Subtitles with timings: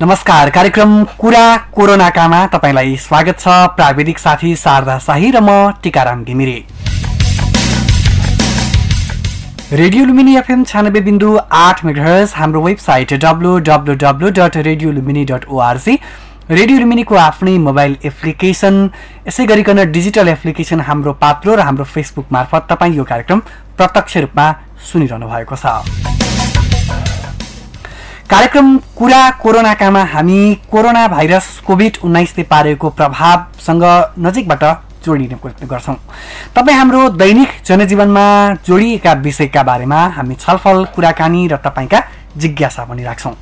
[0.00, 6.75] नमस्कार कार्यक्रम कुरा कोरोनाकामा तपाईँलाई स्वागत छ प्राविधिक साथी शारदा शाही र म टिकाराम घिमिरे।
[9.72, 15.24] रेडियो लुमिनी एफएम छानब्बे बिन्दु आठ मेघर्स हाम्रो website W W W dot radio Lumbini
[15.30, 15.94] dot org
[16.50, 18.78] radio लुमिनीको आफ्नै मोबाइल एप्लिकेसन
[19.26, 23.40] यसै गरिकन डिजिटल एप्लिकेसन हाम्रो पात्रो र हाम्रो फेसबुक मार्फत तपाईँ यो कार्यक्रम
[23.76, 24.46] प्रत्यक्ष रूपमा
[24.92, 25.74] सुनिरहनु भएको छ।
[28.30, 30.40] कार्यक्रम कुरा कोरोनाकामा हामी
[30.70, 33.84] कोरोना भाइरस कोभिड उन्नाइसले पारेको प्रभावसँग
[34.26, 34.64] नजिकबाट
[35.06, 35.96] जोडिने गर्छौँ।
[36.54, 38.26] तपाईँ हाम्रो दैनिक जनजीवनमा
[38.66, 42.00] जोडिएका विषयका बारेमा हामी छलफल कुराकानी र तपाईँका
[42.36, 43.34] जिज्ञासा पनि राख्छौँ।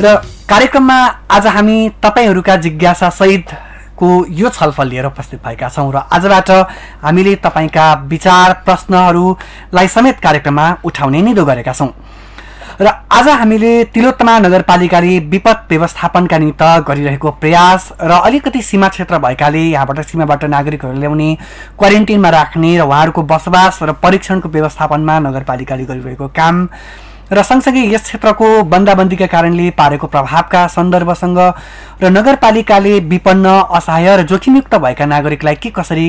[0.00, 0.14] र
[0.48, 0.98] कार्यक्रममा
[1.30, 6.50] आज हामी तपाईँहरूका जिज्ञासा सहितको यो छलफल लिएर उपस्थित भएका छौँ र आजबाट
[7.02, 11.90] हामीले तपाईँका विचार प्रश्नहरूलाई समेत कार्यक्रममा उठाउने निदो गरेका छौँ।
[12.80, 19.58] र आज हामीले तिलोत्तमा नगरपालिकाले विपद व्यवस्थापनका निमित्त गरिरहेको प्रयास र अलिकति सीमा क्षेत्र भएकाले
[19.60, 21.28] यहाँबाट सीमाबाट नागरिकहरू ल्याउने
[21.78, 26.66] क्वारेन्टिनमा राख्ने र उहाँहरूको बसोबास र परीक्षणको व्यवस्थापनमा नगरपालिकाले गरिरहेको काम
[27.32, 31.38] र सँगसँगै यस क्षेत्रको बन्दाबन्दीका कारणले पारेको प्रभावका सन्दर्भसँग
[32.02, 36.08] र नगरपालिकाले विपन्न असहाय र जोखिमयुक्त भएका नागरिकलाई के कसरी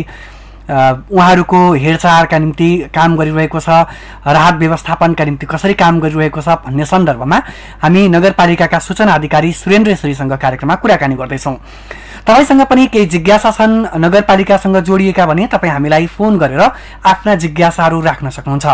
[0.66, 3.69] उहाँहरूको हेरचाहका निम्ति काम गरिरहेको छ
[4.27, 7.41] राहत व्यवस्थापनका निम्ति कसरी काम गरिरहेको छ भन्ने सन्दर्भमा
[7.83, 11.55] हामी नगरपालिकाका सूचना अधिकारी सुरेन्द्र श्रीसँग कार्यक्रममा कुराकानी गर्दैछौँ।
[12.27, 16.61] तपाईँसँग पनि केही जिज्ञासा छन् नगरपालिकासँग जोडिएका भने तपाईँ हामीलाई फोन गरेर
[17.05, 18.66] आफ्ना जिज्ञासाहरू राख्न सक्नुहुन्छ।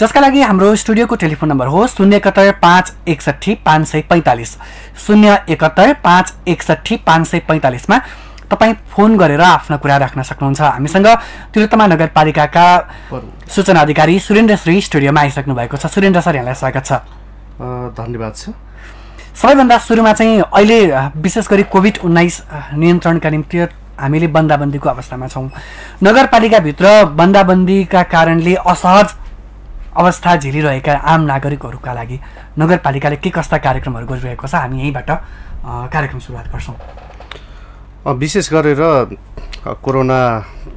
[0.00, 4.56] जसका लागि हाम्रो स्टुडियोको टेलिफोन नम्बर हो शून्य एकहत्तर पाँच एकसट्ठी पाँच सय पैँतालिस।
[5.06, 8.00] शून्य एकहत्तर पाँच एकसट्ठी पाँच सय पैँतालिसमा
[8.52, 11.08] तपाईँ फोन गरेर आफ्ना कुरा राख्न सक्नुहुन्छ। हामीसँग
[11.52, 12.66] तिलोत्तमा नगरपालिकाका
[13.48, 16.92] सूचना अधिकारी सुरेन्द्र श्री स्टुडियोमा आइसक्नु भएको छ। सुरेन्द्र सर यहाँलाई स्वागत छ।
[17.96, 18.52] धन्यवाद छ।
[19.32, 20.78] सबैभन्दा सुरुमा चाहिँ अहिले
[21.16, 22.42] विशेष गरी कोभिड उन्नाइस
[22.76, 23.58] नियन्त्रणका निम्ति
[23.96, 25.48] हामीले बन्दाबन्दीको अवस्थामा छौँ।
[26.04, 26.86] नगरपालिकाभित्र
[27.16, 29.08] बन्दाबन्दीका कारणले असहज
[29.96, 32.20] अवस्था झेलिरहेका आम नागरिकहरूका लागि
[32.58, 35.10] नगरपालिकाले के कस्ता कार्यक्रमहरू गरिरहेको छ हामी यहीँबाट
[35.88, 36.76] कार्यक्रम सुरुवात गर्छौँ।
[38.02, 38.80] विशेष गरेर
[39.82, 40.20] कोरोना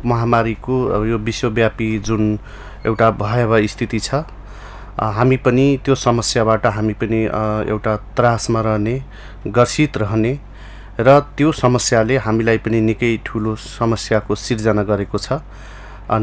[0.06, 2.38] महामारीको यो विश्वव्यापी जुन
[2.86, 4.16] एउटा भयावह स्थिति छ
[5.16, 7.24] हामी पनि त्यो समस्याबाट हामी पनि
[7.70, 8.94] एउटा त्रासमा रहने
[9.48, 10.34] ग्रसित रहने
[11.00, 15.42] र त्यो समस्याले हामीलाई पनि निकै ठुलो समस्याको सिर्जना गरेको छ।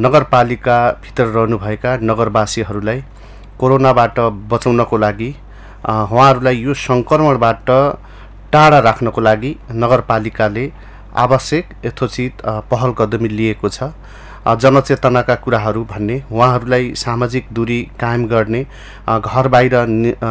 [0.05, 3.03] नगरपालिकाभित्र रहनुभएका नगरवासीहरूलाई
[3.59, 4.21] कोरोनाबाट
[4.51, 5.31] बचाउनको लागि
[5.89, 7.71] उहाँहरूलाई यो सङ्क्रमणबाट
[8.53, 10.67] टाढा राख्नको लागि नगरपालिकाले
[11.15, 13.93] आवश्यक यथोचित पहल कदमी लिएको छ।
[14.43, 18.63] जनचेतनाका कुराहरू भन्ने उहाँहरूलाई सामाजिक दूरी कायम गर्ने
[19.07, 19.75] घर बाहिर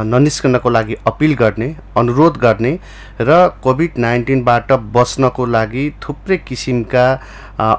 [0.03, 2.73] ननिस्कनको लागि अपिल गर्ने अनुरोध गर्ने
[3.21, 7.05] र कोभिड नाइन्टिनबाट बच्नको लागि थुप्रै किसिमका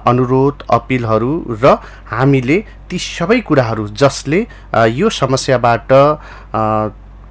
[0.08, 1.76] अनुरोध अपिलहरू र
[2.10, 2.58] हामीले
[2.88, 4.40] ती सबै कुराहरू जसले
[4.94, 5.92] यो समस्याबाट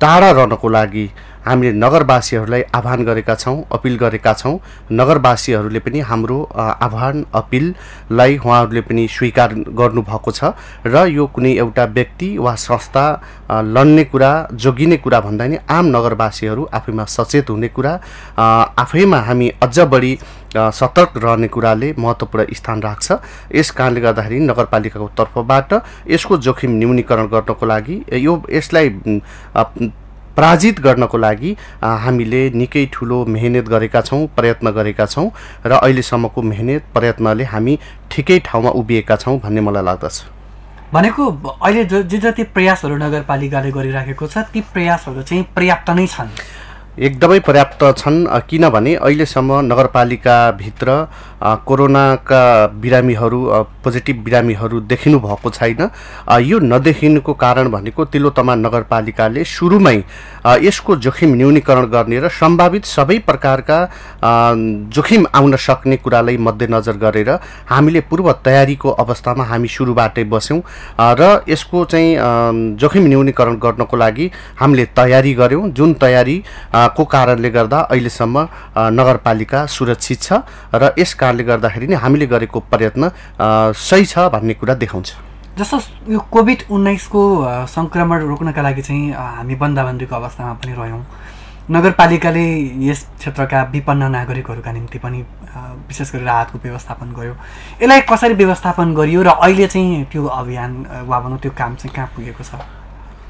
[0.02, 1.10] टाढा रहनको लागि
[1.46, 4.58] हामीले नगरवासीहरूलाई आह्वान गरेका छौँ अपिल गरेका छौँ।
[4.92, 10.54] नगरवासीहरूले पनि हाम्रो आह्वान अपिललाई उहाँहरूले पनि स्वीकार गर्नुभएको छ
[10.86, 13.06] र यो कुनै एउटा व्यक्ति वा संस्था
[13.52, 17.94] लड्ने कुरा जोगिने कुरा भन्दा नि आम नगरवासीहरू आफैमा सचेत हुने कुरा
[18.38, 20.18] आफैमा हामी अझ बढी
[20.52, 23.12] सतर्क रहने कुराले महत्त्वपूर्ण स्थान राख्छ।
[23.56, 25.74] यस कारणले गर्दाखेरि नगरपालिकाको तर्फबाट
[26.12, 28.90] यसको जोखिम न्यूनीकरण गर्नको लागि यो यसलाई
[30.42, 31.50] पराजित गर्नको लागि
[32.02, 35.30] हामीले निकै ठुलो मेहनत गरेका छौँ प्रयत्न गरेका छौँ
[35.66, 37.78] र अहिलेसम्मको मेहनत प्रयत्नले हामी
[38.10, 40.16] ठिकै ठाउँमा उभिएका छौँ भन्ने मलाई लाग्दछ।
[40.94, 41.24] भनेको
[41.62, 46.34] अहिले जे जति प्रयासहरू नगरपालिकाले गरिराखेको छ ती प्रयासहरू चाहिँ पर्याप्त नै छन्।
[46.92, 50.96] एकदमै पर्याप्त छन् किनभने अहिलेसम्म नगरपालिकाभित्र
[51.64, 52.42] कोरोनाका
[52.76, 53.40] बिरामीहरू
[53.84, 55.90] पोजिटिभ बिरामीहरू देखिनु भएको छैन।
[56.42, 59.96] यो नदेखिनुको कारण भनेको तिलोतमा नगरपालिकाले सुरुमै
[60.60, 63.80] यसको जोखिम न्यूनीकरण गर्ने र सम्भावित सबै प्रकारका
[64.92, 67.30] जोखिम आउन सक्ने कुरालाई मध्यनजर गरेर
[67.72, 70.62] हामीले पूर्व तयारीको अवस्थामा हामी सुरुबाटै बस्यौँ।
[71.00, 74.30] र यसको चाहिँ जोखिम न्यूनीकरण गर्नको लागि
[74.60, 76.38] हामीले तयारी गऱ्यौँ जुन तयारी
[76.96, 78.48] को कारणले गर्दा अहिलेसम्म
[78.98, 80.34] नगरपालिका सुरक्षित छ
[80.74, 83.12] र यस कारणले गर्दाखेरि नै हामीले गरेको प्रयत्न
[83.76, 85.10] सही छ भन्ने कुरा देखाउँछ।
[85.58, 85.78] जस्तो
[86.12, 87.22] यो कोभिड उन्नाइसको
[87.68, 91.04] सङ्क्रमण रोक्नका लागि चाहिँ हामी बन्दाबन्दीको अवस्थामा पनि रह्यौँ।
[91.72, 92.46] नगरपालिकाले
[92.88, 95.20] यस क्षेत्रका विपन्न नागरिकहरूका निम्ति पनि
[95.88, 97.36] विशेष गरी राहतको व्यवस्थापन गर्यो।
[97.82, 100.72] यसलाई कसरी व्यवस्थापन गरियो र अहिले चाहिँ त्यो अभियान
[101.08, 102.60] वा भनौँ त्यो काम चाहिँ कहाँ पुगेको छ?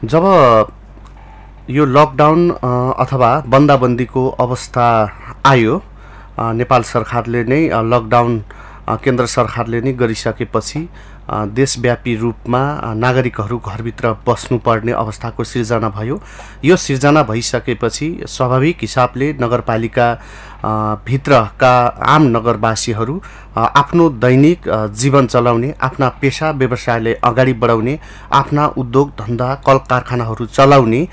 [0.06, 0.24] जब
[1.70, 2.50] यो लकडाउन
[2.98, 4.86] अथवा बन्दाबन्दीको अवस्था
[5.46, 5.82] आयो।
[6.58, 8.42] नेपाल सरकारले नै लकडाउन
[9.04, 10.82] केन्द्र सरकारले नै गरिसकेपछि
[11.30, 12.62] देशव्यापी रूपमा
[12.98, 16.20] नागरिकहरू घरभित्र बस्नुपर्ने अवस्थाको सिर्जना भयो।
[16.66, 20.08] यो सिर्जना भइसकेपछि स्वाभाविक हिसाबले नगरपालिका
[21.08, 21.74] भित्रका
[22.16, 23.22] आम नगरवासीहरू
[23.56, 27.98] आफ्नो दैनिक जीवन चलाउने आफ्ना पेसा व्यवसायलाई अगाडि बढाउने
[28.34, 31.08] आफ्ना उद्योग धन्दा कल कारखानाहरू चलाउने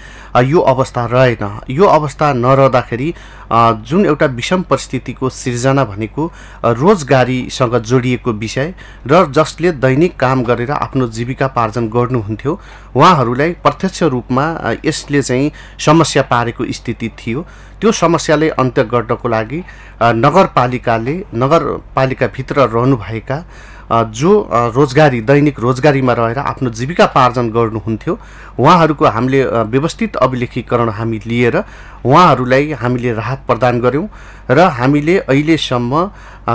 [0.45, 3.13] यो अवस्था रहेन। यो अवस्था नरहँदाखेरि
[3.53, 6.31] जुन एउटा विषम परिस्थितिको सिर्जना भनेको
[6.65, 8.75] रोजगारीसँग जोडिएको विषय
[9.07, 12.59] र जसले दैनिक काम गरेर आफ्नो जीविकापार्जन गर्नुहुन्थ्यो
[12.97, 14.45] उहाँहरूलाई प्रत्यक्ष रूपमा
[14.85, 17.47] यसले चाहिँ समस्या पारेको स्थिति थियो।
[17.81, 19.63] त्यो समस्याले अन्त्य गर्नको लागि
[20.17, 23.43] नगरपालिकाले नगरपालिकाभित्र रहनुभएका
[24.13, 24.33] जो
[24.77, 28.19] रोजगारी दैनिक रोजगारीमा रहेर आफ्नो जीविकापार्जन गर्नुहुन्थ्यो
[28.59, 29.43] उहाँहरूको हामीले
[29.73, 31.57] व्यवस्थित अभिलेखीकरण हामी लिएर
[32.05, 34.09] उहाँहरूलाई हामीले राहत प्रदान गऱ्यौँ
[34.51, 36.05] र हामीले अहिलेसम्म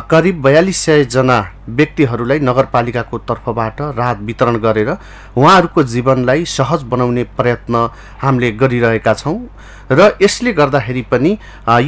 [0.10, 4.90] करिब बयालिस सयजना व्यक्तिहरूलाई नगरपालिकाको तर्फबाट राहत वितरण गरेर
[5.38, 7.88] उहाँहरूको जीवनलाई सहज बनाउने प्रयत्न
[8.22, 9.38] हामीले गरिरहेका छौँ।
[9.92, 11.32] र यसले गर्दाखेरि पनि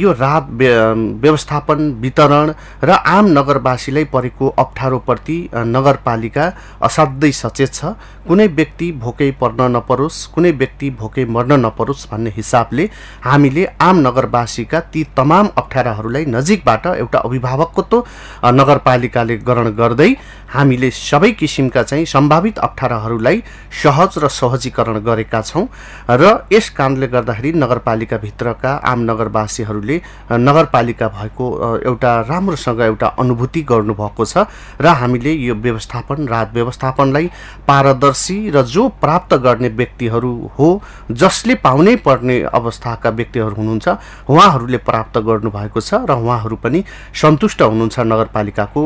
[0.00, 2.52] यो राहत व्य- व्यवस्थापन वितरण
[2.84, 5.38] र आम नगरवासीलाई परेको अप्ठ्यारोप्रति
[5.76, 6.44] नगरपालिका
[6.82, 7.84] असाध्यै सचेत छ।
[8.28, 12.84] कुनै व्यक्ति भोकै पर्न नपरोस् कुनै व्यक्ति भोकै मर्न नपरोस् भन्ने हिसाबले
[13.24, 17.96] हामीले आम नगरवासीका ती तमाम अप्ठ्याराहरूलाई नजिकबाट एउटा अभिभावकत्व
[18.42, 19.36] अ, नगरपालिकाले
[19.72, 20.10] गर्दै
[20.48, 23.42] हामीले सबै किसिमका चाहिँ सम्भावित अप्ठ्याराहरूलाई
[23.74, 25.66] सहज र सहजीकरण गरेका छौँ
[26.12, 29.96] र यस कारणले गर्दाखेरि नगरपालिकाभित्रका आम नगरवासीहरूले
[30.40, 31.46] नगरपालिका भएको
[31.84, 34.46] एउटा राम्रोसँग एउटा अनुभूति गर्नुभएको छ
[34.80, 37.30] र हामीले यो व्यवस्थापन राहत व्यवस्थापनलाई
[37.68, 40.68] पारदर्शी र जो प्राप्त गर्ने व्यक्तिहरू हो
[41.12, 43.88] जसले पाउनै पर्ने अवस्थाका व्यक्तिहरू हुनुहुन्छ
[44.28, 46.84] उहाँहरूले प्राप्त गर्नुभएको छ र उहाँहरू पनि
[47.16, 48.82] सन्तुष्ट हुनुहुन्छ नगरपालिकाको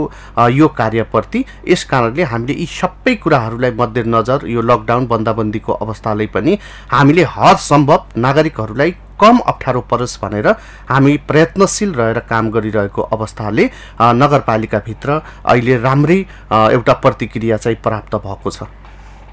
[0.50, 6.59] यो कार्यप्रति यस कारणले हामीले यी सबै कुराहरूलाई मध्यनजर यो लकडाउन बन्दाबन्दीको अवस्थालाई पनि
[6.91, 10.49] हामीले हर सम्भव नागरिकहरूलाई कम अप्ठ्यारो परोस् भनेर
[10.89, 13.65] हामी प्रयत्नशील रहेर काम गरिरहेको अवस्थाले
[14.17, 16.19] नगरपालिकाभित्र अहिले राम्रै
[16.51, 18.63] एउटा प्रतिक्रिया चाहिँ प्राप्त भएको छ।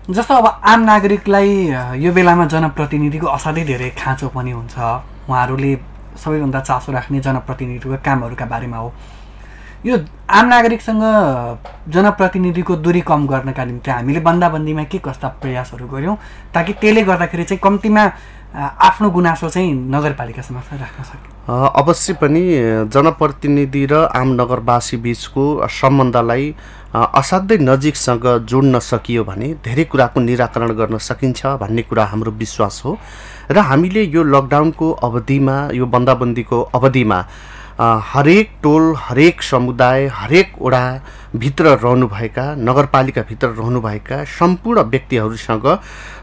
[0.10, 1.52] जस्तो अब आम नागरिकलाई
[2.04, 4.76] यो बेलामा जनप्रतिनिधिको असाध्यै धेरै खाँचो पनि हुन्छ।
[5.28, 5.76] उहाँहरूले
[6.18, 8.92] सबैभन्दा चासो राख्ने जनप्रतिनिधिको कामहरूका बारेमा हो।
[9.88, 9.98] यो
[10.28, 11.04] आम नागरिकसँग
[11.96, 16.16] जनप्रतिनिधिको दूरी कम गर्नका निम्ति हामीले बन्दाबन्दीमा के कस्ता प्रयासहरू गऱ्यौँ
[16.54, 18.04] ताकि त्यसले गर्दाखेरि चाहिँ कम्तीमा
[18.58, 22.44] आफ्नो गुनासो चाहिँ नगरपालिका समक्ष राख्न सक्यो। अवश्य पनि
[22.92, 26.46] जनप्रतिनिधि र आम नगरवासी बिचको सम्बन्धलाई
[26.92, 32.98] असाध्यै नजिकसँग जोड्न सकियो भने धेरै कुराको निराकरण गर्न सकिन्छ भन्ने कुरा हाम्रो विश्वास हो।
[33.52, 37.20] र हामीले यो लकडाउनको अवधिमा यो बन्दाबन्दीको अवधिमा
[37.80, 40.82] हरेक टोल हरेक समुदाय हरेक वडा
[41.36, 45.68] भित्र रहनुभएका नगरपालिकाभित्र रहनुभएका सम्पूर्ण व्यक्तिहरूसँग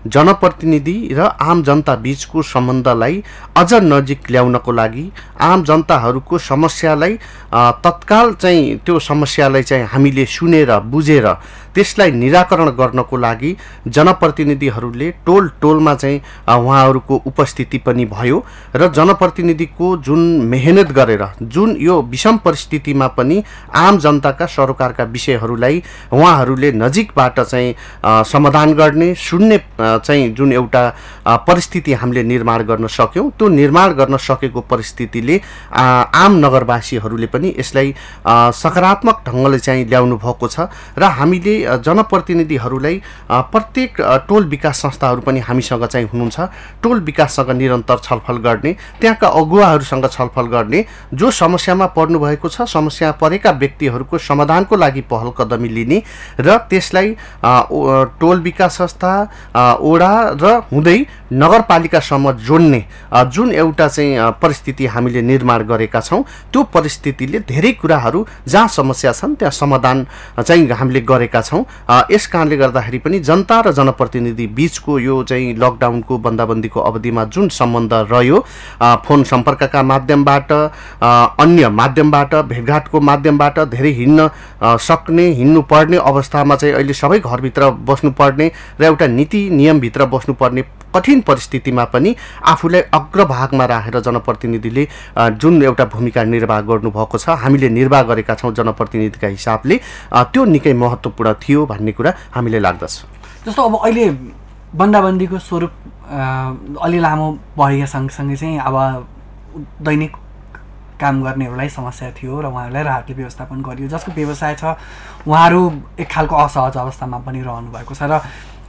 [0.06, 3.22] जनप्रतिनिधि र आम जनता बिचको सम्बन्धलाई
[3.56, 5.10] अझ नजिक ल्याउनको लागि
[5.42, 7.16] आम जनताहरूको समस्यालाई
[7.54, 11.28] तत्काल चाहिँ त्यो समस्यालाई चाहिँ हामीले सुनेर बुझेर
[11.74, 13.54] त्यसलाई निराकरण गर्नको लागि
[13.88, 18.44] जनप्रतिनिधिहरूले टोल टोलमा चाहिँ उहाँहरूको उपस्थिति पनि भयो
[18.76, 23.42] र जनप्रतिनिधिको जुन मेहनत गरेर जुन यो विषम परिस्थितिमा पनि
[23.76, 24.46] आम जनताका
[24.94, 25.82] सरोकारका विषयहरूलाई
[26.12, 27.74] उहाँहरूले नजिकबाट चाहिँ
[28.24, 30.82] समाधान गर्ने सुन्ने चाहिँ जुन एउटा
[31.44, 35.40] परिस्थिति हामीले निर्माण गर्न सक्यौँ त्यो निर्माण गर्न सकेको परिस्थितिले
[35.74, 37.94] आम नगरवासीहरूले पनि यसलाई
[38.54, 45.84] सकारात्मक ढङ्गले चाहिँ ल्याउनु भएको छ र हामीले जनप्रतिनिधिहरूलाई प्रत्येक टोल विकास संस्थाहरू पनि हामीसँग
[45.86, 46.40] चाहिँ हुनुहुन्छ।
[46.82, 50.84] टोल विकाससँग निरन्तर छलफल गर्ने त्यहाँका अगुवाहरूसँग छलफल गर्ने
[51.14, 56.02] जो समस्यामा पर्नु भएको छ समस्या परेका व्यक्तिहरूको समाधानको लागि पहल कदमी लिने
[56.40, 57.14] र त्यसलाई
[58.20, 59.12] टोल विकास संस्था
[59.82, 60.12] ओडा
[60.42, 60.98] र हुँदै
[61.34, 62.84] नगरपालिकासम्म जोड्ने
[63.32, 66.22] जुन एउटा चाहिँ परिस्थिति हामीले निर्माण गरेका छौँ
[66.52, 70.06] त्यो परिस्थितिले धेरै कुराहरू जहाँ समस्या छन् त्यहाँ समाधान
[70.38, 71.64] चाहिँ हामीले गरेका छौँ।
[72.10, 77.92] यस कारणले गर्दाखेरि पनि जनता र जनप्रतिनिधि बिचको यो चाहिँ लकडाउनको बन्दाबन्दीको अवधिमा जुन सम्बन्ध
[78.12, 78.38] रह्यो
[79.06, 84.28] फोन सम्पर्कका माध्यमबाट अन्य माध्यमबाट भेटघाटको माध्यमबाट धेरै हिँड्न
[84.78, 88.50] सक्ने हिँड्नु पर्ने अवस्थामा चाहिँ अहिले सबै घरभित्र बस्नुपर्ने
[88.80, 90.62] र एउटा नीति नियमभित्र बस्नुपर्ने
[90.94, 92.14] कठिन परिस्थितिमा पनि
[92.46, 94.86] आफूलाई अग्रभागमा राखेर जनप्रतिनिधिले
[95.18, 99.80] जुन एउटा भूमिका निर्वाह गर्नुभएको छ हामीले निर्वाह गरेका छौँ जनप्रतिनिधिका हिसाबले
[100.14, 102.94] त्यो निकै महत्त्वपूर्ण थियो भन्ने कुरा हामीले लाग्दछ।
[103.46, 104.08] जस्तो अब अहिले
[104.74, 105.72] बन्दाबन्दीको स्वरूप
[106.82, 107.26] अलि लामो
[107.58, 108.76] बढिया सँगसँगै चाहिँ अब
[109.82, 110.16] दैनिक
[111.00, 114.64] काम गर्नेहरूलाई समस्या थियो र उहाँहरूलाई राहतले व्यवस्थापन गरियो। जसको व्यवसाय छ
[115.26, 115.62] उहाँहरू
[115.98, 118.20] एक खालको असहज अवस्थामा पनि रहनु भएको छ र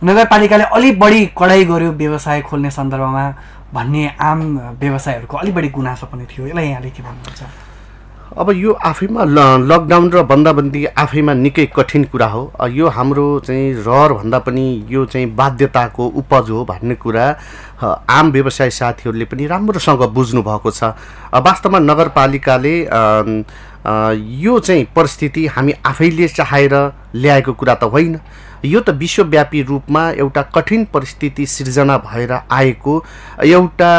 [0.04, 3.26] नगरपालिकाले अलिक बढी कडाइ गर्यो व्यवसाय खोल्ने सन्दर्भमा
[3.74, 4.40] भन्ने आम
[4.80, 7.44] व्यवसायहरूको अलिक बढी गुनासो पनि थियो। यसलाई यहाँले के भन्नुहुन्छ?
[8.36, 13.74] अब यो आफैमा ल- लकडाउन र बन्दाबन्दी आफैमा निकै कठिन कुरा हो। यो हाम्रो चाहिँ
[13.88, 17.26] रहर भन्दा पनि यो चाहिँ बाध्यताको उपज हो भन्ने कुरा
[17.82, 20.84] आम व्यवसाय साथीहरूले पनि राम्रोसँग बुझ्नु भएको छ
[21.36, 22.76] वास्तवमा नगरपालिकाले
[24.42, 26.74] यो चाहिँ परिस्थिति हामी आफैले चाहेर
[27.16, 28.20] ल्याएको कुरा त होइन।
[28.66, 33.04] यो त विश्वव्यापी रूपमा एउटा कठिन परिस्थिति सिर्जना भएर आएको
[33.46, 33.92] एउटा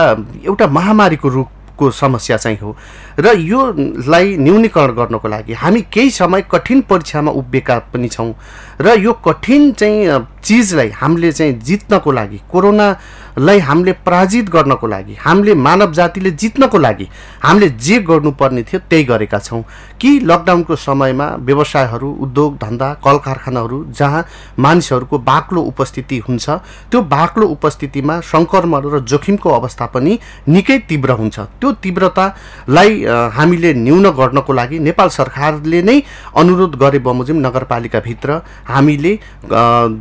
[0.44, 2.76] एउटा महामारीको रूपको समस्या चाहिँ हो।
[3.20, 8.32] र योलाई न्यूनीकरण गर्नको लागि हामी केही समय कठिन परीक्षामा उभिएका पनि छौँ।
[8.80, 15.54] र यो कठिन चाहिँ चिजलाई हामीले चाहिँ जित्नको लागि कोरोनालाई हामीले पराजित गर्नको लागि हामीले
[15.66, 17.08] मानव जातिले जित्नको लागि
[17.42, 19.62] हामीले जे गर्नुपर्ने थियो त्यही गरेका छौँ।
[20.00, 24.24] कि लकडाउनको समयमा व्यवसायहरू उद्योग धन्दा कल कारखानाहरू जहाँ
[24.58, 26.48] मानिसहरूको बाक्लो उपस्थिति हुन्छ
[26.90, 34.10] त्यो बाक्लो उपस्थितिमा सङ्क्रमण र जोखिमको अवस्था पनि निकै तीव्र हुन्छ। त्यो तीव्रतालाई हामीले न्यून
[34.20, 36.00] गर्नको लागि नेपाल सरकारले नै
[36.36, 39.12] अनुरोध गरे बमोजिम नगरपालिकाभित्र हामीले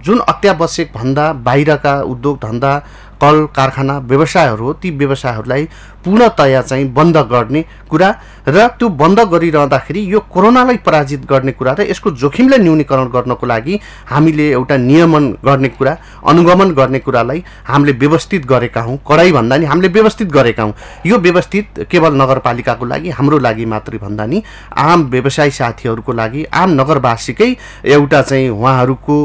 [0.06, 2.78] जुन अत्यावश्यक भन्दा बाहिरका उद्योग धन्दा
[3.22, 5.68] कल कारखाना व्यवसायहरू हो ती व्यवसायहरूलाई
[6.06, 8.10] पूर्णतया चाहिँ बन्द गर्ने कुरा
[8.48, 13.80] र त्यो बन्द गरिरहँदाखेरि यो कोरोनालाई पराजित गर्ने कुरा र यसको जोखिमलाई न्यूनीकरण गर्नको लागि
[14.06, 15.98] हामीले एउटा नियमन गर्ने कुरा
[16.30, 20.74] अनुगमन गर्ने कुरालाई हामीले व्यवस्थित गरेका हौँ कडाइ भन्दा नि हामीले व्यवस्थित गरेका हौँ।
[21.06, 24.44] यो व्यवस्थित केवल नगरपालिकाको लागि हाम्रो लागि मात्रै भन्दा नि
[24.78, 27.50] आम व्यवसाय साथीहरूको लागि आम नगरवासीकै
[27.86, 29.18] एउटा चाहिँ उहाँहरूको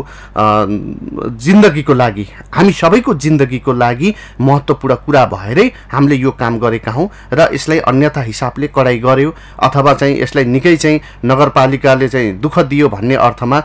[1.36, 7.48] जिन्दगीको लागि हामी सबैको जिन्दगीको लागि महत्त्वपूर्ण कुरा भएरै हामीले यो काम गरेका हौँ र
[7.50, 13.14] यसलाई अन्यथा हिसाबले कडाइ गर्यो अथवा चाहिँ यसलाई निकै चाहिँ नगरपालिकाले चाहिँ दुःख दियो भन्ने
[13.18, 13.58] अर्थमा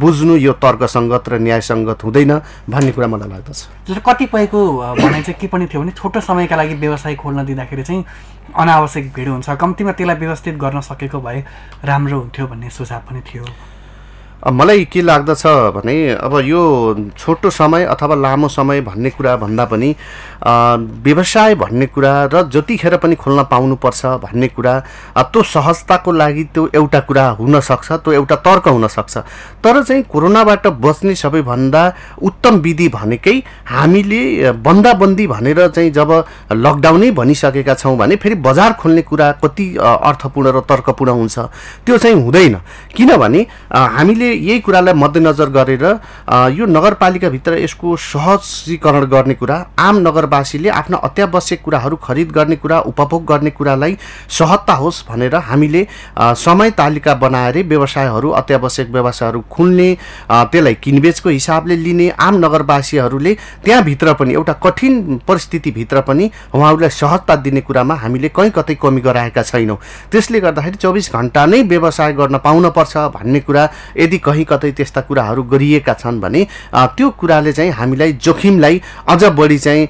[0.00, 2.32] बुझ्नु यो तर्कसङ्गत र न्यायसङ्गत हुँदैन
[2.70, 3.58] भन्ने कुरा मलाई लाग्दछ।
[3.88, 4.60] जस्तो कतिपयको
[4.96, 8.04] भनाइ चाहिँ के पनि थियो भने छोटो समयका लागि व्यवसाय खोल्न दिँदाखेरि चाहिँ
[8.56, 11.44] अनावश्यक भिड हुन्छ कम्तीमा त्यसलाई व्यवस्थित गर्न सकेको भए
[11.84, 13.44] राम्रो हुन्थ्यो भन्ने सुझाव पनि थियो।
[14.46, 15.42] मलाई के लाग्दछ
[15.74, 16.62] भने अब यो
[17.18, 19.94] छोटो समय अथवा लामो समय भन्ने कुरा भन्दा पनि
[21.02, 24.78] व्यवसाय भन्ने कुरा र जतिखेर पनि खोल्न पाउनुपर्छ भन्ने कुरा
[25.18, 29.16] त्यो सहजताको लागि त्यो एउटा कुरा हुनसक्छ त्यो एउटा तर्क हुनसक्छ।
[29.64, 31.82] तर चाहिँ कोरोनाबाट बच्ने सबैभन्दा
[32.22, 33.36] उत्तम विधि भनेकै
[33.66, 36.12] हामीले बन्दाबन्दी भनेर चाहिँ जब
[36.52, 41.38] लकडाउनै भनिसकेका छौँ भने फेरि बजार खोल्ने कुरा कति अर्थपूर्ण र तर्कपूर्ण हुन्छ
[41.86, 42.56] त्यो चाहिँ हुँदैन।
[42.94, 45.84] किनभने हामीले यही कुरालाई मध्यनजर गरेर
[46.52, 53.24] यो नगरपालिकाभित्र यसको सहजीकरण गर्ने कुरा आम नगरवासीले आफ्ना अत्यावश्यक कुराहरू खरिद गर्ने कुरा उपभोग
[53.26, 53.96] गर्ने कुरालाई
[54.30, 55.86] सहजता होस् भनेर हामीले
[56.36, 59.88] समय तालिका बनाएरै व्यवसायहरू अत्यावश्यक व्यवसायहरू खुल्ने
[60.30, 67.60] त्यसलाई किनबेचको हिसाबले लिने आम नगरवासीहरूले त्यहाँभित्र पनि एउटा कठिन परिस्थितिभित्र पनि उहाँहरूलाई सहजता दिने
[67.60, 69.78] कुरामा हामीले कहीँ कतै कमी गराएका छैनौँ।
[70.12, 75.42] त्यसले गर्दाखेरि चौबिस घन्टा नै व्यवसाय गर्न पाउनुपर्छ भन्ने कुरा यदि कहीँ कतै त्यस्ता कुराहरू
[75.46, 79.88] गरिएका छन् भने त्यो कुराले चाहिँ हामीलाई जोखिमलाई अझ बढी चाहिँ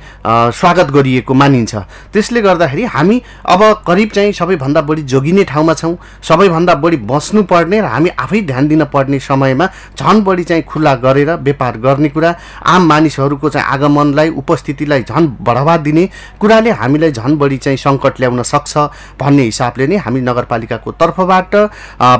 [0.52, 1.74] स्वागत गरिएको मानिन्छ।
[2.12, 7.84] त्यसले गर्दाखेरि हामी अब करिब चाहिँ सबैभन्दा बढी जोगिने ठाउँमा छौँ सबैभन्दा बढी बस्नुपर्ने र
[7.86, 9.66] हामी आफै ध्यान दिन पर्ने समयमा
[9.98, 12.34] झन् बढी चाहिँ खुल्ला गरेर व्यापार गर्ने कुरा
[12.66, 16.08] आम मानिसहरूको चाहिँ आगमनलाई उपस्थितिलाई झन् बढावा दिने
[16.40, 18.76] कुराले हामीलाई झन् बढी चाहिँ सङ्कट ल्याउन सक्छ
[19.20, 21.54] भन्ने हिसाबले नै हामी नगरपालिकाको तर्फबाट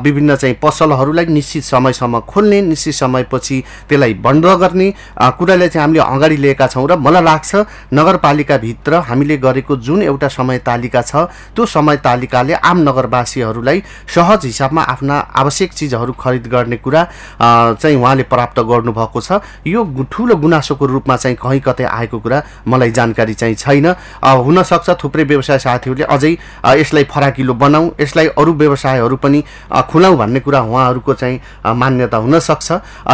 [0.05, 1.65] विभिन्न चाहिँ पसलहरूलाई निश्चित
[1.97, 4.93] समयसम्म खोल्ने निश्चित समयपछि त्यसलाई बन्द गर्ने
[5.39, 7.55] कुरालाई चाहिँ हामीले अगाडि लिएका छौँ र मलाई लाग्छ
[7.95, 11.17] नगरपालिकाभित्र हामीले गरेको जुन एउटा समय तालिका छ
[11.57, 13.83] त्यो समय तालिकाले आम नगरवासीहरूलाई
[14.15, 17.03] सहज हिसाबमा आफ्ना आवश्यक चिजहरू खरिद गर्ने कुरा
[17.41, 22.91] चाहिँ उहाँले प्राप्त गर्नुभएको छ। यो ठुलो गुनासोको रूपमा चाहिँ कहीँ कतै आएको कुरा मलाई
[22.91, 23.87] जानकारी चाहिँ छैन।
[24.23, 26.33] हुनसक्छ थुप्रै व्यवसाय साथीहरूले अझै
[26.77, 29.43] यसलाई फराकिलो बनाऊ यसलाई अरू व्यवसायहरू पनि
[29.91, 31.41] खुलाउँ भन्ने कुरा उहाँहरूको चाहिँ
[31.87, 32.69] मान्यता हुनसक्छ।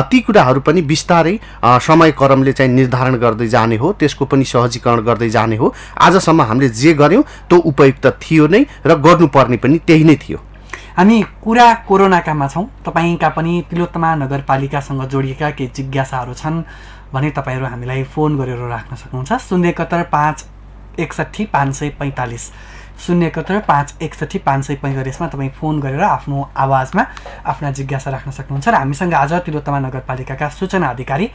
[0.08, 5.56] ती कुराहरू पनि बिस्तारै समयक्रमले चाहिँ निर्धारण गर्दै जाने हो त्यसको पनि सहजीकरण गर्दै जाने
[5.56, 10.38] हो। आजसम्म हामीले जे गऱ्यौँ त्यो उपयुक्त थियो नै र गर्नुपर्ने पनि त्यही नै थियो।
[10.96, 16.62] हामी कुरा कोरोनाकामा छौँ। तपाईँका पनि तिलोत्तमा नगरपालिकासँग जोडिएका केही जिज्ञासाहरू छन्
[17.12, 20.36] भने तपाईँहरू हामीलाई फोन गरेर राख्न सक्नुहुन्छ। शून्य एकहत्तर पाँच
[21.00, 22.44] एकसट्ठी पाँच सय पैँतालिस।
[22.98, 27.02] शून्य एकहत्तर पाँच एकसट्ठी पाँच सय पैँतालिसमा तपाईँ फोन गरेर आफ्नो आवाजमा
[27.46, 31.26] आफ्ना जिज्ञासा राख्न सक्नुहुन्छ र हामीसँग आज तिलोत्तमा नगरपालिकाका सूचना अधिकारी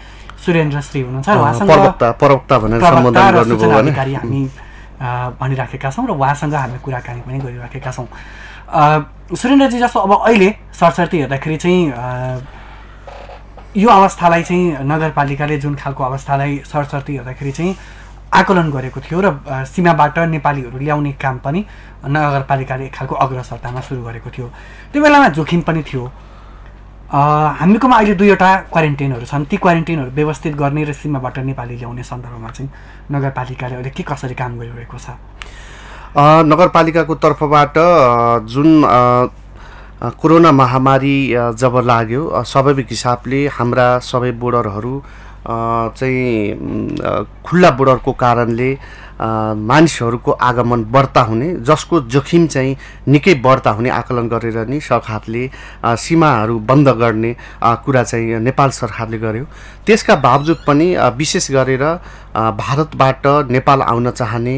[0.45, 1.29] सुरेन्द्र श्री हुनुहुन्छ
[3.47, 4.41] सूचना अधिकारी हामी
[5.39, 8.07] भनिराखेका छौँ र उहाँसँग हामी कुराकानी पनि गरिराखेका छौँ।
[9.35, 10.49] सुरेन्द्रजी जस्तो अब अहिले
[10.79, 11.83] सरसर्ती हेर्दाखेरि चाहिँ
[13.77, 17.75] यो अवस्थालाई चाहिँ नगरपालिकाले जुन खालको अवस्थालाई सरसर्ती हेर्दाखेरि चाहिँ
[18.33, 19.27] आकलन गरेको थियो र
[19.65, 21.65] सीमाबाट नेपालीहरू ल्याउने काम पनि
[22.05, 24.47] नगरपालिकाले एक खालको अग्रसरतामा सुरु गरेको थियो।
[24.91, 26.03] त्यो बेलामा जोखिम पनि थियो।
[27.07, 32.69] हामीकोमा अहिले दुईवटा क्वारेन्टाइनहरू छन्। ती क्वारेन्टाइनहरू व्यवस्थित गर्ने र सीमाबाट नेपाली ल्याउने सन्दर्भमा चाहिँ
[33.11, 35.15] नगरपालिकाले अहिले के कसरी काम गरिरहेको छ?
[36.17, 37.75] नगरपालिकाको तर्फबाट
[38.43, 38.69] जुन
[39.97, 41.17] कोरोना महामारी
[41.57, 44.93] जब लाग्यो स्वाभाविक हिसाबले हाम्रा सबै बोर्डरहरू
[45.47, 46.95] चाहिँ
[47.45, 48.71] खुल्ला बोर्डरको कारणले
[49.17, 52.75] मानिसहरूको आगमन बढ्ता हुने जसको जोखिम चाहिँ
[53.07, 55.49] निकै बढ्ता हुने आकलन गरेर नि सरकारले
[55.97, 59.45] सीमाहरू बन्द गर्ने कुरा चाहिँ नेपाल सरकारले गर्यो।
[59.85, 61.83] त्यसका बावजुद पनि विशेष गरेर
[62.37, 64.55] भारतबाट नेपाल आउन चाहने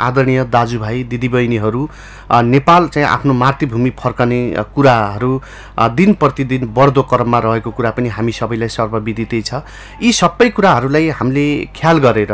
[0.00, 1.88] आदरणीय दाजुभाइ दिदीबहिनीहरू
[2.44, 4.40] नेपाल चाहिँ आफ्नो मातृभूमि फर्कने
[4.74, 5.32] कुराहरू
[5.96, 9.62] दिन प्रतिदिन बढ्दो क्रममा रहेको कुरा पनि हामी सबैलाई सर्वविदितै छ।
[10.02, 11.46] यी सबै कुराहरूलाई हामीले
[11.76, 12.32] ख्याल गरेर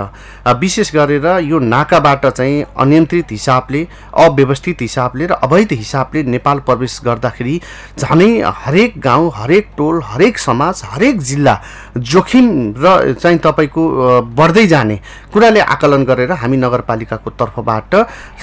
[0.60, 3.86] विशेष गरेर यो नाकाबाट चाहिँ अनियन्त्रित हिसाबले
[4.18, 7.60] अव्यवस्थित हिसाबले र अवैध हिसाबले नेपाल प्रवेश गर्दाखेरि
[7.98, 11.56] झनै हरेक गाउँ हरेक टोल हरेक समाज हरेक जिल्ला
[12.12, 12.46] जोखिम
[12.78, 13.82] र चाहिँ तपाईँको
[14.38, 14.96] बढ्दै जाने
[15.32, 17.94] कुराले आकलन गरेर हामी नगरपालिकाको तर्फबाट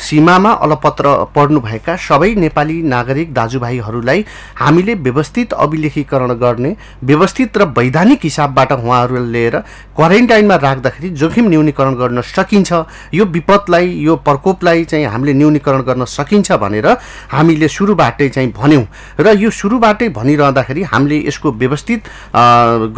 [0.07, 4.25] सीमामा अलपत्र पढ्नुभएका सबै नेपाली नागरिक दाजुभाइहरूलाई
[4.59, 9.55] हामीले व्यवस्थित अभिलेखीकरण गर्ने व्यवस्थित र वैधानिक हिसाबबाट उहाँहरूलाई लिएर
[9.95, 12.71] क्वारेन्टाइनमा राख्दाखेरि जोखिम न्यूनीकरण गर्न सकिन्छ
[13.13, 16.87] यो विपदलाई यो प्रकोपलाई चाहिँ हामीले न्यूनीकरण गर्न सकिन्छ भनेर
[17.31, 18.85] हामीले सुरुबाटै चाहिँ भन्यौँ।
[19.19, 22.01] र यो सुरुबाटै भनिरहँदाखेरि हामीले यसको व्यवस्थित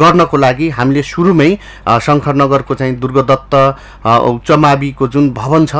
[0.00, 1.50] गर्नको लागि हामीले सुरुमै
[1.86, 1.98] अ,
[2.64, 3.54] शङ्करनगरको चाहिँ दुर्गदत्त
[4.04, 5.76] उच्च माविको जुन भवन छ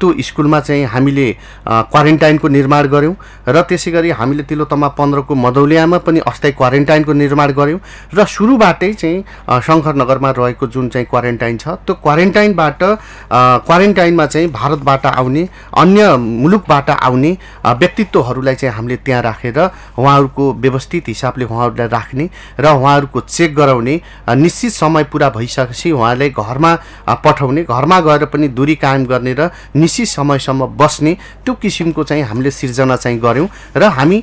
[0.00, 1.26] त्यो स्कुलमा चाहिँ हामीले
[1.68, 3.14] क्वारेन्टाइनको निर्माण गऱ्यौँ
[3.48, 7.80] र त्यसै गरी हामीले तिलोतमा पन्ध्रको मदौलियामा पनि अस्थायी क्वारेन्टाइनको निर्माण गऱ्यौँ
[8.14, 12.82] र सुरुबाटै चाहिँ अ, शङ्करनगरमा रहेको जुन चाहिँ क्वारेन्टाइन छ त्यो क्वारेन्टाइनबाट
[13.66, 17.36] क्वारेन्टाइनमा चाहिँ भारतबाट आउने अन्य मुलुकबाट आउने
[17.74, 19.58] व्यक्तित्वहरूलाई चाहिँ हामीले त्यहाँ राखेर
[19.98, 22.28] उहाँहरूको व्यवस्थित हिसाबले उहाँहरूलाई राख्ने
[22.60, 23.94] र उहाँहरूको चेक गराउने
[24.36, 26.72] निश्चित समय पुरा भइसकेपछि उहाँलाई घरमा
[27.24, 31.12] पठाउने घरमा गएर पनि दूरी कायम गर्ने र निश्चित समयसम्म बस्ने
[31.44, 34.18] त्यो किसिमको चाहिँ हामीले सिर्जना चाहिँ गऱ्यौँ र हामी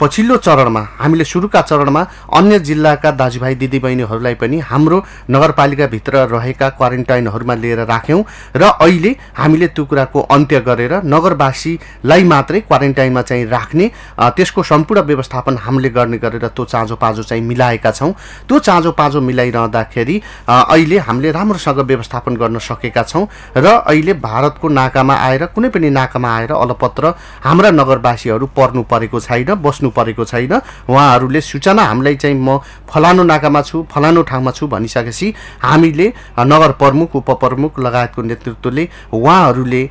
[0.00, 2.02] पछिल्लो चरणमा हामीले सुरुका चरणमा
[2.36, 4.98] अन्य जिल्लाका दाजुभाइ दिदीबहिनीहरूलाई पनि हाम्रो
[5.30, 8.22] नगरपालिकाभित्र रहेका क्वारेन्टाइनहरूमा लिएर राख्यौँ
[8.56, 13.90] र अहिले हामीले त्यो कुराको अन्त्य गरेर नगरवासीलाई मात्रै क्वारेन्टाइनमा चाहिँ राख्ने
[14.36, 18.12] त्यसको सम्पूर्ण व्यवस्थापन हामीले गर्ने गरेर त्यो चाँजो पाँजो चाहिँ मिलाएका छौँ।
[18.48, 25.14] त्यो चाँजो पाँजो मिलाइरहँदाखेरि अ, हामीले राम्रोसँग व्यवस्थापन गर्न सकेका छौँ र अहिले भारतको नाकामा
[25.16, 31.40] आएर कुनै पनि नाकामा आएर अलपत्र हाम्रा नगरवासीहरू पर्नु परेको छैन बस्नु परेको छैन। उहाँहरूले
[31.40, 32.58] सूचना हामीलाई चाहिँ म
[32.88, 36.06] फलानु नाकामा छु फलानु ठाउँमा छु भनिसकेपछि हामीले
[36.40, 39.82] नगर प्रमुख उपप्रमुख लगायतको नेतृत्वले उहाँहरूले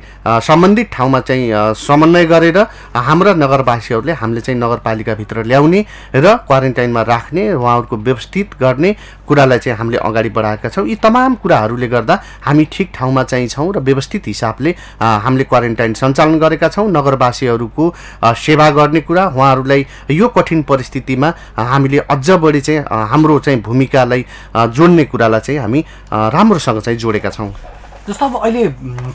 [0.42, 2.58] सम्बन्धित ठाउँमा चाहिँ समन्वय गरेर
[2.96, 8.94] हाम्रा नगरवासीहरूले हामीले चाहिँ नगरपालिकाभित्र ल्याउने र क्वारेन्टाइनमा राख्ने उहाँहरूको व्यवस्थित गर्ने
[9.28, 12.14] कुरालाई चाहिँ हामीले अगाडि बढाएका छौँ। तमाम कुराहरूले गर्दा
[12.46, 17.84] हामी ठिक ठाउँमा चाहिँ छौँ र व्यवस्थित हिसाबले हामीले क्वारेन्टाइन सञ्चालन गरेका छौँ। नगरवासीहरूको
[18.36, 22.80] सेवा गर्ने कुरा उहाँहरूलाई यो कठिन परिस्थितिमा हामीले अझ बढी चाहिँ
[23.10, 24.24] हाम्रो चाहिँ भूमिकालाई
[24.56, 25.84] जोड्ने कुरालाई चाहिँ हामी
[26.34, 27.52] राम्रोसँग चाहिँ जोडेका छौँ।
[28.08, 28.64] जस्तो अब अहिले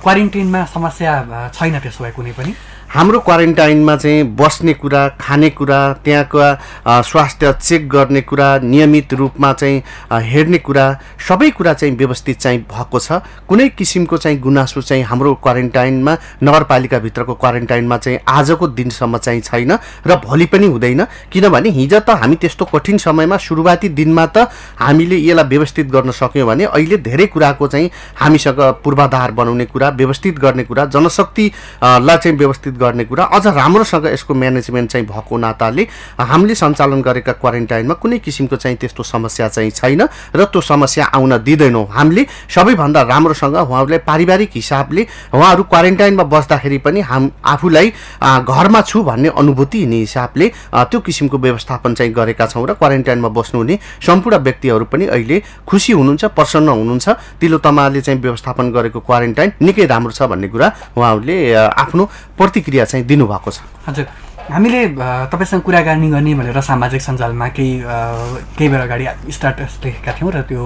[0.01, 1.11] क्वारेन्टाइनमा समस्या
[1.53, 2.53] छैन त्यसो भए कुनै पनि।
[2.93, 9.81] हाम्रो क्वारेन्टाइनमा चाहिँ बस्ने कुरा खाने कुरा त्यहाँका स्वास्थ्य चेक गर्ने कुरा नियमित रूपमा चाहिँ
[10.13, 10.85] हेर्ने कुरा
[11.27, 13.17] सबै कुरा चाहिँ व्यवस्थित चाहिँ भएको छ।
[13.49, 19.71] कुनै किसिमको चाहिँ गुनासो चाहिँ हाम्रो क्वारेन्टाइनमा नगरपालिकाभित्रको क्वारेन्टाइनमा चाहिँ आजको दिनसम्म चाहिँ छैन
[20.05, 25.17] र भोलि पनि हुँदैन। किनभने हिजो त हामी त्यस्तो कठिन समयमा सुरुवाती दिनमा त हामीले
[25.17, 27.89] यसलाई व्यवस्थित गर्न सक्यौँ भने अहिले धेरै कुराको चाहिँ
[28.21, 34.33] हामीसँग पूर्वाधार बनाउने कुरा व्यवस्थित गर्ने कुरा जनशक्तिलाई चाहिँ व्यवस्थित गर्ने कुरा अझ राम्रोसँग यसको
[34.33, 35.83] म्यानेजमेन्ट चाहिँ भएको नाताले
[36.19, 40.01] हामीले सञ्चालन गरेका क्वारेन्टाइनमा कुनै किसिमको चाहिँ त्यस्तो समस्या चाहिँ छैन
[40.35, 45.01] र त्यो समस्या आउन दिँदैनौँ। हामीले सबैभन्दा राम्रोसँग उहाँहरूलाई पारिवारिक हिसाबले
[45.33, 47.87] उहाँहरू क्वारेन्टाइनमा बस्दाखेरि पनि हाम आफूलाई
[48.21, 53.75] घरमा छु भन्ने अनुभूति हुने हिसाबले त्यो किसिमको व्यवस्थापन चाहिँ गरेका छौँ र क्वारेन्टाइनमा बस्नुहुने
[54.01, 57.09] सम्पूर्ण व्यक्तिहरू पनि अहिले खुसी हुनुहुन्छ प्रसन्न हुनुहुन्छ।
[57.41, 60.67] तिलो तमाले चाहिँ व्यवस्थापन गरेको क्वारेन्टाइन निकै राम्रो छ भन्ने कुरा
[60.97, 62.03] उहाँहरूले आफ्नो
[62.37, 64.05] प्रतिक्रिया चाहिँ दिनुभएको छ। हजुर।
[64.51, 64.81] हामीले
[65.31, 67.73] तपाईँसँग कुराकानी गर्ने भनेर सामाजिक सञ्जालमा केही
[68.57, 70.63] केही बेर अगाडि स्टाटस लेखेका थियौँ र त्यो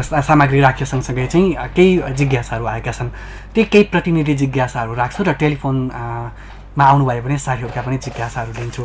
[0.00, 3.08] सामग्री राख्यो सँगसँगै चाहिँ केही जिज्ञासाहरू आएका छन्।
[3.54, 6.02] त्यो केही प्रतिनिधि जिज्ञासाहरू राख्छु र टेलिफोन अ,
[6.78, 8.84] मा आउनुभयो भने साथीहरूका पनि जिज्ञासाहरू लिन्छु।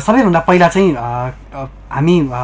[0.00, 1.06] सबैभन्दा पहिला चाहिँ अ,
[1.52, 2.42] अ, हामी अ,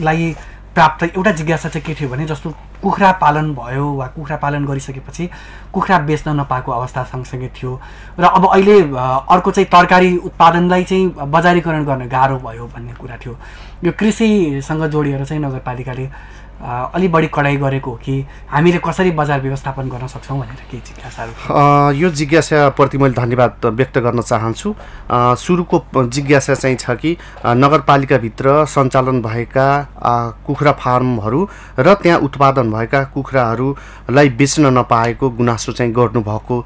[0.00, 0.36] लाई
[0.74, 2.48] प्राप्त एउटा जिज्ञासा चाहिँ के थियो भने जस्तो
[2.82, 5.28] कुखुरा पालन भयो वा कुखुरा पालन गरिसकेपछि
[5.72, 7.72] कुखुरा बेच्न नपाएको अवस्था सँगसँगै थियो।
[8.18, 13.36] र अब अहिले अर्को चाहिँ तरकारी उत्पादनलाई चाहिँ बजारीकरण गर्न गाह्रो भयो भन्ने कुरा थियो।
[13.84, 16.06] यो कृषिसँग जोडिएर चाहिँ नगरपालिकाले
[16.58, 21.92] अलि बढी कडाइ गरेको हो कि हामीले कसरी बजार व्यवस्थापन गर्न सक्छौँ भनेर केही जिज्ञासाहरू
[21.94, 24.74] यो जिज्ञासाप्रति मैले धन्यवाद व्यक्त गर्न चाहन्छु।
[25.38, 27.16] सुरुको जिज्ञासा चाहिँ छ कि
[27.46, 29.68] नगरपालिकाभित्र सञ्चालन भएका
[30.46, 36.56] कुखुरा फार्महरू र त्यहाँ उत्पादन भएका कुखुराहरूलाई बेच्न नपाएको गुनासो चाहिँ गर्नुभएको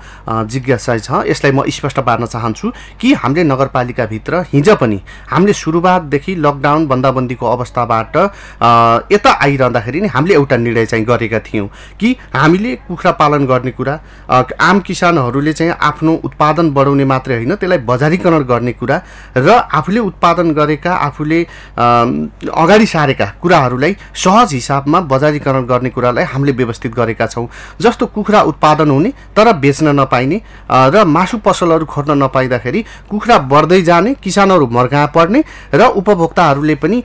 [0.49, 5.01] जिज्ञासा छ। यसलाई म स्पष्ट पार्न चाहन्छु कि हामीले नगरपालिकाभित्र हिजो पनि
[5.31, 8.17] हामीले सुरुवातदेखि लकडाउन बन्दाबन्दीको अवस्थाबाट
[9.13, 9.31] यता
[9.83, 11.69] आइरहँदाखेरि नि हामीले एउटा निर्णय चाहिँ गरेका थियौँ
[12.01, 13.95] कि हामीले कुखुरा पालन गर्ने कुरा
[14.31, 18.97] आम किसानहरूले चाहिँ आफ्नो उत्पादन बढाउने मात्रै होइन त्यसलाई बजारीकरण गर्ने कुरा
[19.37, 21.41] र आफूले उत्पादन गरेका आफूले
[21.77, 27.47] अगाडि सारेका कुराहरूलाई सहज हिसाबमा बजारीकरण गर्ने कुरालाई हामीले व्यवस्थित गरेका छौँ।
[27.81, 30.39] जस्तो कुखुरा उत्पादन हुने तर बेच्न नपाइने
[30.71, 35.41] र मासु पसलहरू खोज्न नपाइँदाखेरि कुखुरा बढ्दै जाने किसानहरू मर्का पर्ने
[35.75, 37.03] र उपभोक्ताहरूले पनि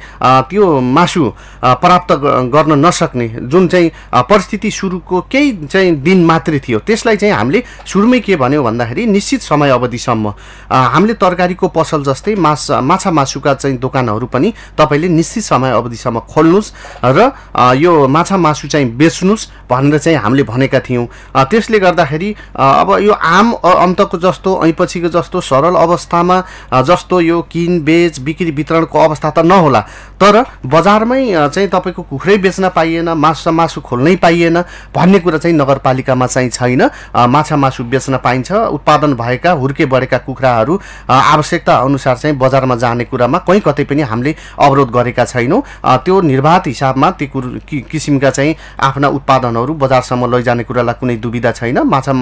[0.50, 1.24] त्यो मासु
[1.64, 2.36] प्राप्त ग-
[2.68, 8.20] गर्न नसक्ने जुन चाहिँ परिस्थिति सुरुको केही चाहिँ दिन मात्रै थियो त्यसलाई चाहिँ हामीले सुरुमै
[8.20, 10.34] के भन्यो भन्दाखेरि निश्चित समय अवधिसम्म।
[10.70, 16.72] हामीले तरकारीको पसल जस्तै मास माछा मासुका चाहिँ दोकानहरू पनि तपाईँले निश्चित समय अवधिसम्म खोल्नुहोस्
[17.06, 17.32] र
[17.76, 23.52] यो माछा मासु चाहिँ बेच्नुहोस् भनेर चाहिँ हामीले भनेका थियौँ। त्यसले गर्दाखेरि अब यो आम
[23.64, 26.38] अन्तको जस्तो ऐपछिको जस्तो सरल अवस्थामा
[26.84, 29.82] जस्तो यो किन बेच बिक्री वितरणको अवस्था त नहोला
[30.20, 34.58] तर बजारमै चाहिँ तपाईँको कुखुरै बेच्न पाइएन माछा मासु खोल्नै पाइएन
[34.90, 36.90] भन्ने कुरा चाहिँ नगरपालिकामा चाहिँ छैन।
[37.30, 43.38] माछा मासु बेच्न पाइन्छ उत्पादन भएका हुर्के बढेका कुखुराहरू आवश्यकता अनुसार चाहिँ बजारमा जाने कुरामा
[43.40, 49.08] कहीँ कतै पनि हामीले अवरोध गरेका छैनौँ। त्यो निर्वाध हिसाबमा ती कुरो किसिमका चाहिँ आफ्ना
[49.14, 52.14] उत्पादनहरू बजारसम्म लैजाने कुरालाई कुनै दुविधा छैन। माछा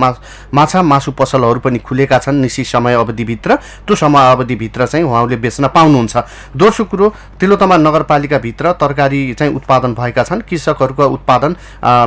[0.51, 3.55] माछा मासु पसलहरू पनि खुलेका छन् निश्चित समय अवधिभित्र।
[3.87, 6.15] त्यो समय अवधिभित्र चाहिँ उहाँहरूले बेच्न पाउनुहुन्छ।
[6.57, 11.55] दोस्रो कुरो तिलोतमा नगरपालिकाभित्र तरकारी चाहिँ उत्पादन भएका छन्। कृषकहरूको उत्पादन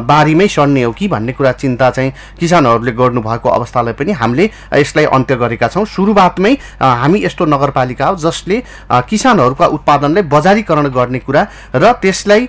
[0.05, 5.37] बारीमै सड्ने हो कि भन्ने कुरा चिन्ता चाहिँ किसानहरूले गर्नुभएको अवस्थालाई पनि हामीले यसलाई अन्त्य
[5.37, 8.63] गरेका छौँ। सुरुवातमै हामी यस्तो नगरपालिका हो जसले
[9.09, 12.49] किसानहरूका उत्पादनलाई बजारीकरण गर्ने कुरा र त्यसलाई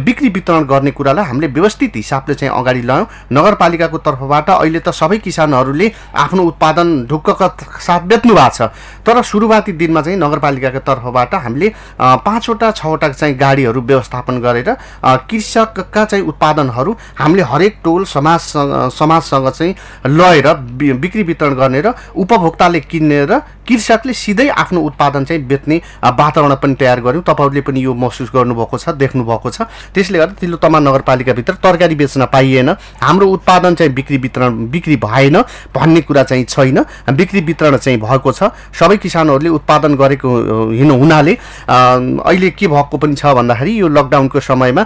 [0.00, 5.18] बिक्री वितरण गर्ने कुरालाई हामीले व्यवस्थित हिसाबले चाहिँ अगाडि ल्यायौँ नगरपालिकाको तर्फबाट अहिले त सबै
[5.18, 7.48] किसानहरूले आफ्नो उत्पादन ढुक्कका
[7.80, 13.80] साथ बेच्नु भएको छ। तर सुरुवाती दिनमा चाहिँ नगरपालिकाको तर्फबाट हामीले पाँचवटा छवटा चाहिँ गाडीहरू
[13.80, 14.70] व्यवस्थापन गरेर
[15.04, 19.74] कृषकका चाहिँ उत्पादनहरू हामीले हरेक टोल समाजसँग समाजसँग चाहिँ
[20.08, 20.52] लगेर
[20.94, 26.74] बिक्री वितरण गर्ने र उपभोक्ताले किन्ने र कृषकले सिधै आफ्नो उत्पादन चाहिँ बेच्ने वातावरण पनि
[26.74, 29.62] तयार गऱ्यौँ तपाईँहरूले पनि यो महसुस गर्नुभएको छ देख्नुभएको छ।
[29.94, 35.36] त्यसले गर्दा तिलोतमा नगरपालिकाभित्र तरकारी बेच्न पाइएन। हाम्रो उत्पादन चाहिँ बिक्री वितरण बिक्री भएन
[35.70, 36.78] भन्ने कुरा चाहिँ छैन।
[37.14, 41.34] बिक्री वितरण चाहिँ भएको छ। सबै किसानहरूले उत्पादन गरेको अ, हिँड हुनाले
[41.70, 44.82] अहिले के भएको पनि छ भन्दाखेरि यो लकडाउनको समयमा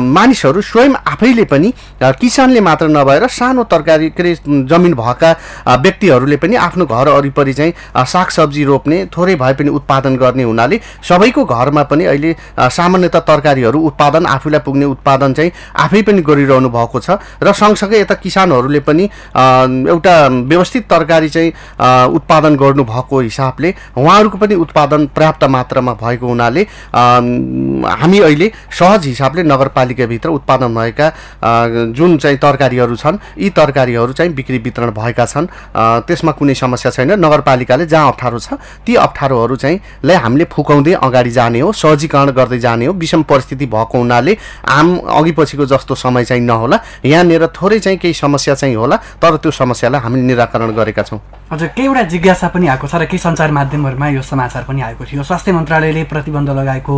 [0.00, 4.34] मानिसहरू स्वयं आफैले पनि किसानले मात्र नभएर सानो तरकारी के अरे
[4.68, 5.30] जमिन भएका
[5.82, 7.72] व्यक्तिहरूले पनि आफ्नो घर वरिपरि चाहिँ
[8.22, 12.34] सागसब्जी रोप्ने थोरै भए पनि उत्पादन गर्ने हुनाले सबैको घरमा पनि अहिले
[12.70, 15.50] सामान्यतः तरकारीहरू उत्पादन आफूलाई पुग्ने उत्पादन चाहिँ
[15.84, 19.04] आफै पनि गरिरहनु भएको छ र सँगसँगै यता किसानहरूले पनि
[19.90, 20.14] एउटा
[20.52, 21.50] व्यवस्थित तरकारी चाहिँ
[22.14, 26.62] उत्पादन गर्नुभएको हिसाबले उहाँहरूको पनि उत्पादन पर्याप्त मात्रामा भएको हुनाले
[26.94, 31.10] हामी अहिले सहज हिसाबले नगरपालिकाभित्र उत्पादन भएका
[31.98, 35.46] जुन चाहिँ तरकारीहरू छन् यी तरकारीहरू चाहिँ बिक्री वितरण भएका छन्।
[36.06, 40.92] त्यसमा कुनै समस्या छैन। नगरपालिकाले जहाँ जहाँ अप्ठ्यारो छ। ती अप्ठ्यारोहरू चाहिँ लाई हामीले फुकाउँदै
[40.98, 44.36] अगाडि जाने हो सहजीकरण गर्दै जाने हो। विषम परिस्थिति भएको हुनाले
[44.68, 49.36] आम अघि पछिको जस्तो समय चाहिँ नहोला। यहाँनिर थोरै चाहिँ केही समस्या चाहिँ होला तर
[49.38, 51.20] त्यो समस्यालाई हामीले निराकरण गरेका छौँ।
[51.52, 55.04] हजुर केही एउटा जिज्ञासा पनि आएको छ र केही सञ्चार माध्यमहरूमा यो समाचार पनि आएको
[55.06, 56.94] थियो। स्वास्थ्य मन्त्रालयले प्रतिबन्ध लगाएको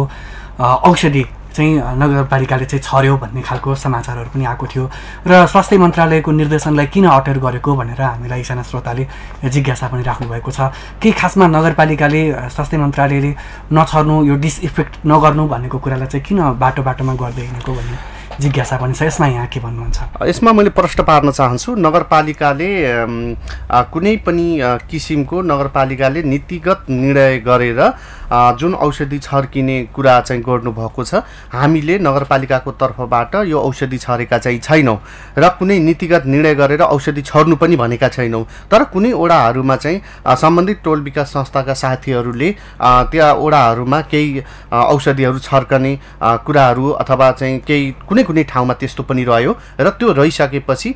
[0.60, 4.84] औषधि चाहिँ नगरपालिकाले चाहिँ छर्यो भन्ने खालको समाचारहरू पनि आएको थियो
[5.26, 9.06] र स्वास्थ्य मन्त्रालयको निर्देशनलाई किन अटेर गरेको भनेर हामीलाई एकजना श्रोताले
[9.46, 10.60] जिज्ञासा पनि राख्नुभएको छ।
[10.98, 13.32] के खासमा नगरपालिकाले स्वास्थ्य मन्त्रालयले
[13.72, 17.98] नछर्नु यो डिसइफेक्ट नगर्नु भनेको कुरालाई चाहिँ किन बाटो बाटोमा गर्दै हिँडेको भन्ने
[18.34, 20.26] जिज्ञासा पनि छ। यसमा यहाँ के भन्नुहुन्छ?
[20.26, 22.70] यसमा मैले प्रश्न पार्न चाहन्छु नगरपालिकाले
[23.94, 24.46] कुनै पनि
[24.90, 27.80] किसिमको नगरपालिकाले नीतिगत निर्णय गरेर
[28.32, 34.96] जुन औषधि छर्किने कुरा चाहिँ गर्नुभएको छ हामीले नगरपालिकाको तर्फबाट यो औषधि छरेका चाहिँ छैनौँ
[35.38, 40.00] र कुनै नीतिगत निर्णय गरेर औषधि छर्नु पनि भनेका छैनौँ। तर कुनै ओडाहरूमा चाहिँ
[40.34, 45.92] सम्बन्धित टोल विकास संस्थाका साथीहरूले त्यहाँ ओडाहरूमा केही औषधिहरू छर्कने
[46.46, 50.94] कुराहरू अथवा चाहिँ केही कुनै कुनै ठाउँमा त्यस्तो पनि रह्यो र त्यो रहिसकेपछि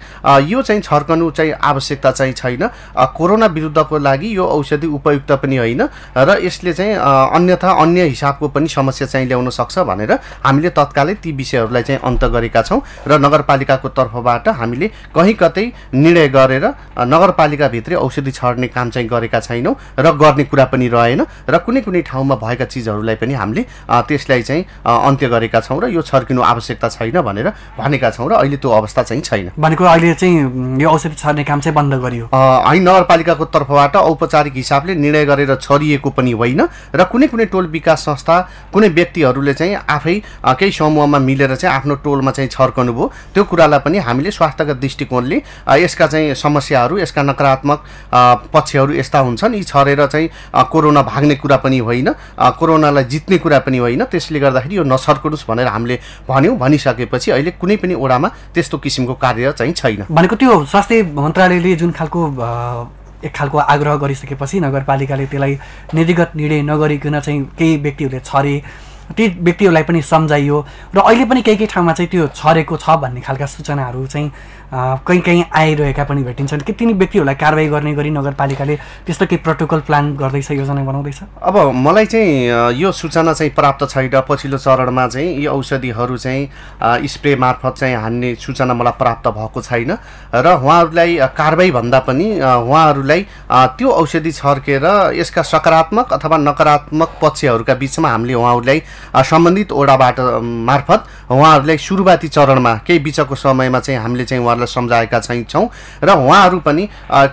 [0.48, 2.68] यो चाहिँ छर्कनु चाहिँ आवश्यकता चाहिँ छैन।
[3.16, 5.82] कोरोना विरुद्धको लागि यो औषधि उपयुक्त पनि होइन
[6.16, 6.94] र यसले चाहिँ
[7.34, 10.12] अन्यथा अन्य हिसाबको पनि समस्या चाहिँ ल्याउन सक्छ भनेर
[10.44, 16.28] हामीले तत्कालै ती विषयहरूलाई चाहिँ अन्त गरेका छौँ र नगरपालिकाको तर्फबाट हामीले कहीँ कतै निर्णय
[16.28, 16.64] गरेर
[17.06, 22.02] नगरपालिकाभित्रै औषधि छर्ने काम चाहिँ गरेका छैनौँ र गर्ने कुरा पनि रहेन र कुनै कुनै
[22.02, 27.20] ठाउँमा भएका चिजहरूलाई पनि हामीले त्यसलाई चाहिँ अन्त्य गरेका छौँ र यो छर्किनु आवश्यकता छैन
[27.20, 31.44] भनेर भनेका छौँ र अहिले त्यो अवस्था चाहिँ छैन। भनेको अहिले चाहिँ यो औषधि छर्ने
[31.44, 36.60] काम चाहिँ बन्द गरियो। होइन नगरपालिकाको तर्फबाट औपचारिक हिसाबले निर्णय गरेर छरिएको पनि होइन
[36.94, 38.36] र कुनै कुनै टोल विकास संस्था
[38.72, 40.14] कुनै व्यक्तिहरूले चाहिँ आफै
[40.58, 45.36] केही समूहमा मिलेर चाहिँ आफ्नो टोलमा चाहिँ छर्कनु भयो। त्यो कुरालाई पनि हामीले स्वास्थ्यगत दृष्टिकोणले
[45.78, 47.78] यसका चाहिँ समस्याहरू यसका नकारात्मक
[48.54, 50.28] पक्षहरू यस्ता हुन्छन्। यी छरेर चाहिँ
[50.72, 52.08] कोरोना भाग्ने कुरा पनि होइन
[52.58, 57.76] कोरोनालाई जित्ने कुरा पनि होइन। त्यसले गर्दाखेरि यो नछर्कनुहोस् भनेर हामीले भन्यौँ भनिसकेपछि अहिले कुनै
[57.76, 62.20] पनि ओडामा त्यस्तो किसिमको कार्य चाहिँ छैन। भनेको त्यो स्वास्थ्य मन्त्रालयले जुन खालको
[63.24, 65.58] एक खालको आग्रह गरिसकेपछि नगरपालिकाले त्यसलाई
[65.94, 68.54] नीतिगत निर्णय नगरिकन चाहिँ केही व्यक्तिहरूले छरे
[69.16, 70.56] ती व्यक्तिहरूलाई पनि सम्झाइयो।
[70.94, 74.28] र अहिले पनि केही केही ठाउँमा चाहिँ त्यो छरेको छ भन्ने खालका सूचनाहरू चाहिँ
[74.72, 78.76] कहीँ कहीँ आइरहेका पनि भेटिन्छन्। कि तिनी व्यक्तिहरूलाई कारवाही गर्ने गरी नगरपालिकाले
[79.06, 81.20] त्यस्तो केही प्रोटोकल प्लान गर्दैछ योजना बनाउँदैछ?
[81.42, 87.34] अब मलाई चाहिँ यो सूचना चाहिँ प्राप्त छैन। पछिल्लो चरणमा चाहिँ यी औषधिहरू चाहिँ स्प्रे
[87.36, 89.96] मार्फत चाहिँ हान्ने सूचना मलाई प्राप्त भएको छैन।
[90.34, 94.84] र उहाँहरूलाई कारवाही भन्दा पनि उहाँहरूलाई त्यो औषधि छर्केर
[95.16, 98.82] यसका सकारात्मक अथवा नकारात्मक पक्षहरूका बिचमा हामीले उहाँहरूलाई
[99.24, 100.20] सम्बन्धित ओडाबाट
[100.68, 101.00] मार्फत
[101.30, 105.68] उहाँहरूलाई सुरुवाती चरणमा केही बिचको समयमा चाहिँ हामीले चाहिँ उहाँहरूलाई सम्झाएका चाहिँ छौँ
[106.02, 106.88] र उहाँहरू पनि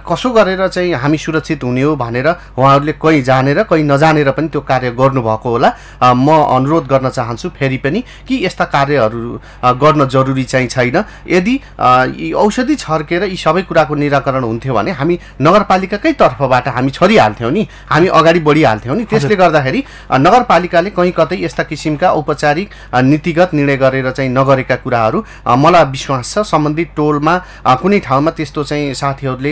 [0.05, 4.61] कसो गरेर चाहिँ हामी सुरक्षित हुने हो भनेर उहाँहरूले कहीँ जानेर कहीँ नजानेर पनि त्यो
[4.61, 5.69] कार्य गर्नुभएको होला।
[6.01, 9.39] म अनुरोध गर्न चाहन्छु फेरि पनि कि यस्ता कार्यहरू
[9.81, 15.19] गर्न जरुरी चाहिँ छैन। यदि यी औषधि छर्केर यी सबै कुराको निराकरण हुन्थ्यो भने हामी
[15.41, 21.63] नगरपालिकाकै तर्फबाट हामी छरिहाल्थ्यौँ नि हामी अगाडि बढिहाल्थ्यौँ नि। त्यसले गर्दाखेरि नगरपालिकाले कहीँ कतै यस्ता
[21.63, 22.69] किसिमका औपचारिक
[23.03, 25.23] नीतिगत निर्णय गरेर चाहिँ नगरेका कुराहरू
[25.57, 29.51] मलाई विश्वास छ सम्बन्धित टोलमा अ, कुनै ठाउँमा त्यस्तो चाहिँ साथीहरूले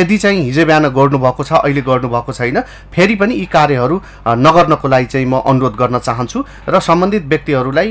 [0.00, 2.60] यदि चाहिँ हिजो बिहान गर्नुभएको छ अहिले गर्नुभएको छैन
[2.94, 3.96] फेरि पनि यी कार्यहरू
[4.46, 7.88] नगर्नको लागि चाहिँ म अनुरोध गर्न चाहन्छु र सम्बन्धित व्यक्तिहरूलाई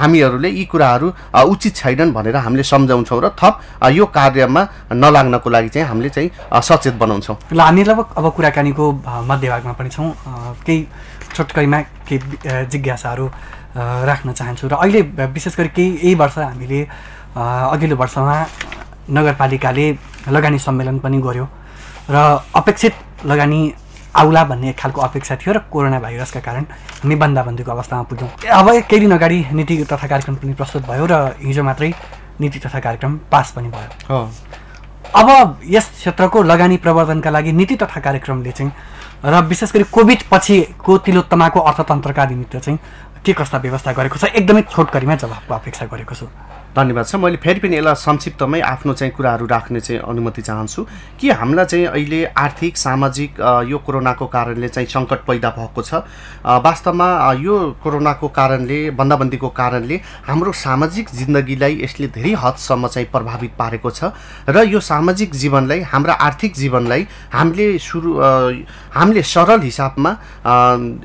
[0.00, 1.08] हामीहरूले यी कुराहरू
[1.52, 3.54] उचित छैनन् भनेर हामीले सम्झाउँछौँ र थप
[3.92, 4.62] यो कार्यमा
[4.92, 6.30] नलाग्नको लागि चाहिँ हामीले चाहिँ
[6.62, 8.84] सचेत बनाउँछौँ। ल हामी लगभग अब कुराकानीको
[9.28, 10.08] मध्यभागमा पनि छौँ।
[10.66, 10.86] केही
[11.36, 13.26] छोटकरीमा केही जिज्ञासाहरू
[13.76, 15.00] राख्न चाहन्छु र अहिले
[15.32, 16.80] विशेष गरी केही यही वर्ष हामीले
[17.36, 18.36] अघिल्लो वर्षमा
[19.10, 19.86] नगरपालिकाले
[20.28, 21.48] लगानी सम्मेलन पनि गर्यो
[22.10, 22.16] र
[22.54, 22.94] अपेक्षित
[23.26, 23.60] लगानी
[24.16, 26.64] आउला भन्ने एक खालको अपेक्षा थियो र कोरोना भाइरसका कारण
[27.02, 31.14] हामी बन्दाबन्दीको अवस्थामा पुग्यौँ। अब केही दिन अगाडि नीति तथा कार्यक्रम पनि प्रस्तुत भयो र
[31.40, 31.92] हिजो मात्रै
[32.40, 34.28] नीति तथा कार्यक्रम पास पनि भयो।
[35.16, 38.72] अब यस क्षेत्रको लगानी प्रवर्धनका लागि नीति तथा कार्यक्रमले चाहिँ
[39.24, 42.78] र विशेष गरी कोभिड पछिको तिलोत्तमाको अर्थतन्त्रका निमित्त चाहिँ
[43.24, 44.24] के कस्ता व्यवस्था गरेको छ?
[44.34, 46.26] एकदमै छोटकरीमा जवाफको अपेक्षा गरेको छु।
[46.74, 50.80] धन्यवाद छ। मैले फेरि पनि यसलाई संक्षिप्तमै आफ्नो चाहिँ कुराहरू राख्ने चाहिँ अनुमति चाहन्छु
[51.20, 56.00] कि हामीलाई चाहिँ अहिले आर्थिक सामाजिक यो कोरोनाको कारणले चाहिँ सङ्कट पैदा भएको छ।
[56.42, 57.08] वास्तवमा
[57.44, 57.54] यो
[57.84, 64.16] कोरोनाको कारणले बन्दाबन्दीको कारणले हाम्रो सामाजिक जिन्दगीलाई यसले धेरै हदसम्म चाहिँ प्रभावित पारेको छ
[64.48, 67.06] र यो सामाजिक जीवनलाई हाम्रा आर्थिक जीवनलाई
[67.36, 68.10] हामीले सुरु
[68.96, 70.10] हामीले सरल हिसाबमा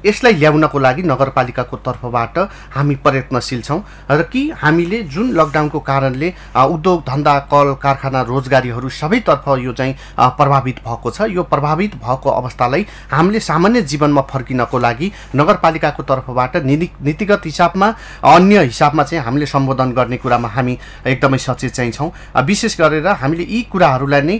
[0.06, 1.78] यसलाई ल्याउनको लागि नगरपालिकाको
[2.08, 2.38] तर्फबाट
[2.76, 8.90] हामी प्रयत्नशील छौँ र कि हामीले जुन लकडाउन लकडाउनको कारणले उद्योग धन्दा कल कारखाना रोजगारीहरू
[8.90, 9.96] सबैतर्फ यो चाहिँ
[10.38, 16.90] प्रभावित भएको छ। यो प्रभावित भएको अवस्थालाई हामीले सामान्य जीवनमा फर्किनको लागि नगरपालिकाको तर्फबाट नीति
[17.02, 17.88] नीतिगत हिसाबमा
[18.24, 23.44] अन्य हिसाबमा चाहिँ हामीले सम्बोधन गर्ने कुरामा हामी एकदमै सचेत चाहिँ छौँ। विशेष गरेर हामीले
[23.44, 24.40] यी कुराहरूलाई नै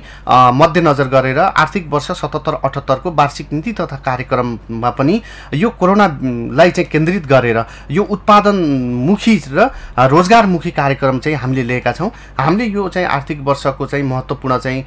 [0.54, 5.22] मध्यनजर गरेर आर्थिक वर्ष सतहत्तर अठहत्तरको वार्षिक नीति तथा कार्यक्रममा पनि
[5.54, 7.57] यो कोरोनालाई चाहिँ केन्द्रित गरेर
[7.92, 9.70] यो उत्पादनमुखी र
[10.10, 14.84] रोजगारमुखी कार्यक्रम चाहिँ हामीले लिएका छौँ। हामीले यो चाहिँ आर्थिक वर्षको चाहिँ महत्त्वपूर्ण चाहिँ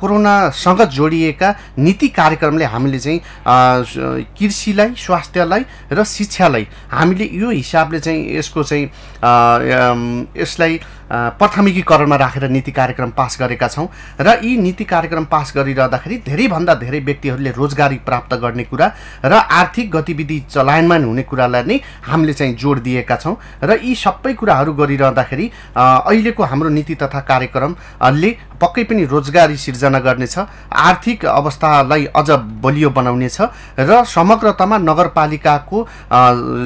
[0.00, 3.20] कोरोनासँग जोडिएका नीति कार्यक्रमले हामीले चाहिँ
[4.38, 8.84] कृषिलाई स्वास्थ्यलाई र शिक्षालाई हामीले यो हिसाबले चाहिँ यसको चाहिँ
[10.36, 13.86] यसलाई प्राथमिकीकरणमा राखेर नीति कार्यक्रम पास गरेका छौँ
[14.20, 18.86] र यी नीति कार्यक्रम पास गरिरहँदाखेरि धेरैभन्दा धेरै व्यक्तिहरूले रोजगारी प्राप्त गर्ने कुरा
[19.24, 24.32] र आर्थिक गतिविधि चलायमान हुने कुरालाई नै हामीले चाहिँ जोड दिएका छौँ र यी सबै
[24.34, 32.30] कुराहरू गरिरहँदाखेरि अहिलेको हाम्रो नीति तथा कार्यक्रमले पक्कै पनि रोजगारी सिर्जना गर्नेछ आर्थिक अवस्थालाई अझ
[32.62, 33.40] बलियो बनाउनेछ
[33.80, 35.86] र समग्रतामा नगरपालिकाको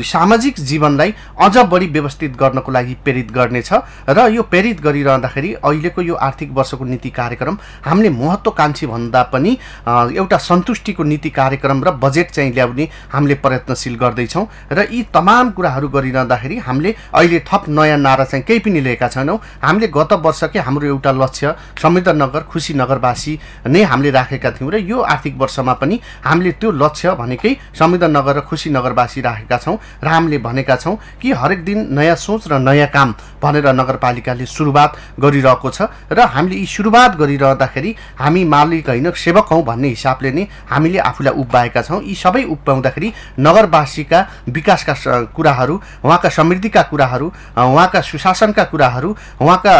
[0.06, 3.72] सामाजिक जीवनलाई अझ बढी व्यवस्थित गर्नको लागि प्रेरित गर्नेछ
[4.10, 9.56] र यो प्रेरित गरिरहँदाखेरि अहिलेको यो आर्थिक वर्षको नीति कार्यक्रम हामीले महत्त्वकाङ्क्षी भन्दा पनि
[9.88, 15.88] एउटा सन्तुष्टिको नीति कार्यक्रम र बजेट चाहिँ ल्याउने हामीले प्रयत्नशील गर्दैछौँ र यी तमाम कुराहरू
[15.88, 20.86] गरिरहँदाखेरि हामीले अहिले थप नयाँ नारा चाहिँ केही पनि लिएका छैनौँ। हामीले गत वर्षकै हाम्रो
[20.88, 23.38] एउटा लक्ष्य संविधाननगर खुसी नगरवासी
[23.68, 28.40] नै हामीले राखेका थियौँ र यो आर्थिक वर्षमा पनि हामीले त्यो लक्ष्य भनेकै संविधाननगर र
[28.48, 32.88] खुसी नगरवासी राखेका छौँ र हामीले भनेका छौँ कि हरेक दिन नयाँ सोच र नयाँ
[32.88, 33.72] काम भनेर
[34.18, 39.88] नगरपालिकाले सुरुवात गरिरहेको छ र हामीले यी सुरुवात गरिरहँदाखेरि हामी मालिक होइन सेवक हौँ भन्ने
[39.88, 44.94] हिसाबले नै हामीले आफूलाई उभ्याएका छौँ। यी सबै उभ्याउँदाखेरि नगरवासीका विकासका
[45.34, 47.26] कुराहरू उहाँका समृद्धिका कुराहरू
[47.56, 49.74] उहाँका सुशासनका कुराहरू उहाँका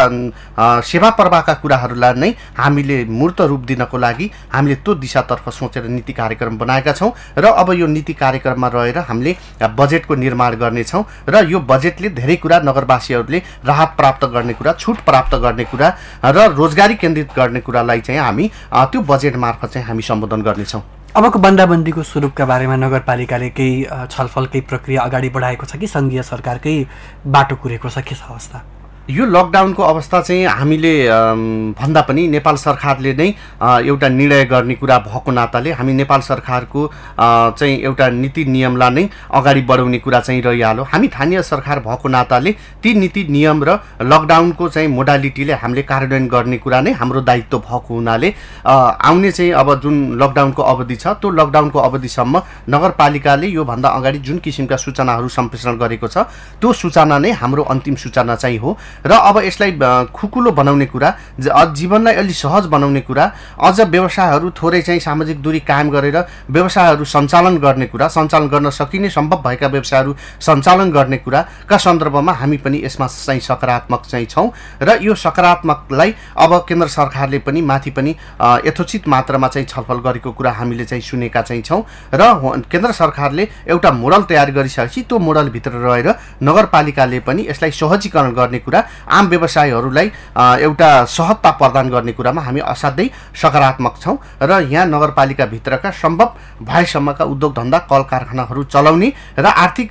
[0.83, 6.57] सेवा प्रवाहका कुराहरूलाई नै हामीले मूर्त रूप दिनको लागि हामीले त्यो दिशातर्फ सोचेर नीति कार्यक्रम
[6.57, 12.09] बनाएका छौँ र अब यो नीति कार्यक्रममा रहेर हामीले बजेटको निर्माण गर्नेछौँ र यो बजेटले
[12.09, 15.89] धेरै कुरा नगरवासीहरूले राहत प्राप्त गर्ने कुरा छुट प्राप्त गर्ने कुरा
[16.25, 20.81] र रोजगारी केन्द्रित गर्ने कुरालाई चाहिँ हामी त्यो बजेट मार्फत चाहिँ हामी सम्बोधन गर्नेछौँ।
[21.15, 26.75] अबको बन्दाबन्दीको स्वरूपका बारेमा नगरपालिकाले केही छलफल केही प्रक्रिया अगाडि बढाएको छ कि सङ्घीय सरकारकै
[27.27, 28.61] बाटो कुरेको छ के छ अवस्था?
[29.09, 30.91] यो लकडाउनको अवस्था चाहिँ हामीले
[31.73, 36.85] भन्दा पनि नेपाल सरकारले नै एउटा निर्णय गर्ने कुरा भएको नाताले हामी नेपाल सरकारको
[37.17, 42.51] चाहिँ एउटा नीति नियमलाई नै अगाडि बढाउने कुरा चाहिँ रहिहाल्यो। हामी स्थानीय सरकार भएको नाताले
[42.83, 47.93] ती नीति नियम र लकडाउनको चाहिँ मोडालिटीले हामीले कार्यान्वयन गर्ने कुरा नै हाम्रो दायित्व भएको
[47.95, 54.37] हुनाले आउने चाहिँ अब जुन लकडाउनको अवधि छ त्यो लकडाउनको अवधिसम्म नगरपालिकाले योभन्दा अगाडि जुन
[54.45, 56.29] किसिमका सूचनाहरू सम्प्रेषण गरेको छ
[56.61, 59.71] त्यो सूचना नै हाम्रो अन्तिम सूचना चाहिँ हो। र अब यसलाई
[60.13, 61.09] खुकुलो बनाउने कुरा
[61.39, 66.17] जीवनलाई अलि सहज बनाउने कुरा अझ व्यवसायहरू थोरै चाहिँ सामाजिक दूरी कायम गरेर
[66.49, 72.57] व्यवसायहरू सञ्चालन गर्ने कुरा सञ्चालन गर्न सकिने सम्भव भएका व्यवसायहरू सञ्चालन गर्ने कुराका सन्दर्भमा हामी
[72.57, 74.49] पनि यसमा चाहिँ सकारात्मक चाहिँ छौँ।
[74.81, 78.15] र यो सकारात्मकलाई अब केन्द्र सरकारले पनि माथि पनि
[78.65, 81.81] यथोचित मात्रामा चाहिँ छलफल गरेको कुरा हामीले चाहिँ सुनेका चाहिँ छौँ।
[82.13, 82.21] र
[82.71, 86.09] केन्द्र सरकारले एउटा मोडल तयार गरिसकेपछि त्यो मोडलभित्र रहेर
[86.43, 90.11] नगरपालिकाले पनि यसलाई सहजीकरण गर्ने कुरा आम व्यवसायहरूलाई
[90.65, 96.29] एउटा सहजता प्रदान गर्ने कुरामा हामी असाध्यै सकारात्मक छौँ र यहाँ नगरपालिकाभित्रका सम्भव
[96.63, 99.89] भएसम्मका उद्योग धन्दा कल कारखानाहरू चलाउने र आर्थिक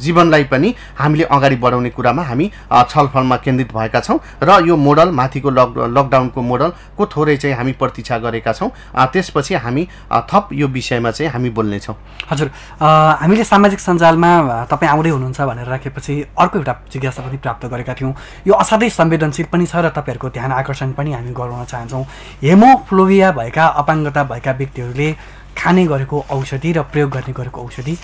[0.00, 5.50] जीवनलाई पनि हामीले अगाडि बढाउने कुरामा हामी छलफलमा केन्द्रित भएका छौँ र यो मोडल माथिको
[5.50, 8.70] लक लकडाउनको मोडलको थोरै चाहिँ हामी प्रतीक्षा गरेका छौँ।
[9.12, 9.86] त्यसपछि हामी
[10.30, 11.96] थप यो विषयमा चाहिँ हामी बोल्नेछौँ
[12.30, 14.30] हजुर हामीले सामाजिक सञ्जालमा
[14.70, 18.12] तपाईँ आउँदै हुनुहुन्छ भनेर राखेपछि अर्को एउटा जिज्ञासा पनि प्राप्त गरेका थियौँ।
[18.46, 22.04] यो असाध्यै संवेदनशील पनि छ र तपाईँहरूको ध्यान आकर्षण पनि हामी गराउन चाहन्छौँ।
[22.42, 25.08] हेमोफ्लोबिया भएका अपाङ्गता भएका व्यक्तिहरूले
[25.56, 27.94] खाने गरेको औषधि र प्रयोग गर्ने गरेको औषधि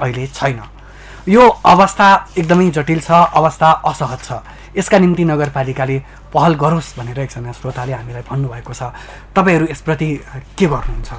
[0.00, 0.60] अहिले छैन।
[1.28, 4.32] यो अवस्था एकदमै जटिल छ अवस्था असहज छ।
[4.76, 5.98] यसका निम्ति नगरपालिकाले
[6.32, 8.82] पहल गरोस् भनेर एकजना श्रोताले हामीलाई भन्नुभएको छ।
[9.36, 10.08] तपाईँहरू यसप्रति
[10.58, 11.10] के गर्नुहुन्छ?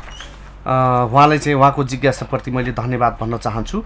[0.64, 3.84] उहाँलाई चाहिँ उहाँको जिज्ञासाप्रति मैले धन्यवाद भन्न चाहन्छु।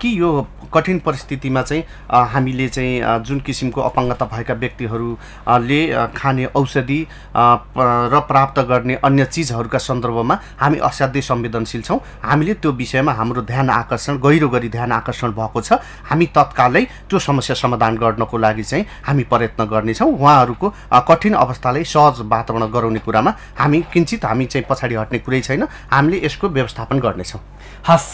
[0.00, 5.80] कि यो कठिन परिस्थितिमा चाहिँ हामीले चाहिँ जुन किसिमको अपाङ्गता भएका व्यक्तिहरूले
[6.16, 7.00] खाने औषधि
[7.32, 13.70] र प्राप्त गर्ने अन्य चिजहरूका सन्दर्भमा हामी असाध्यै संवेदनशील छौँ। हामीले त्यो विषयमा हाम्रो ध्यान
[13.70, 18.84] आकर्षण गहिरो गरी ध्यान आकर्षण भएको छ। हामी तत्कालै त्यो समस्या समाधान गर्नको लागि चाहिँ
[19.08, 20.68] हामी प्रयत्न गर्नेछौँ। उहाँहरूको
[21.08, 26.17] कठिन अवस्थालाई सहज वातावरण गराउने कुरामा हामी किञ्चित हामी चाहिँ पछाडि हट्ने कुरै छैन। हामीले
[26.24, 27.40] यसको व्यवस्थापन गर्नेछौँ।
[27.88, 28.08] हस्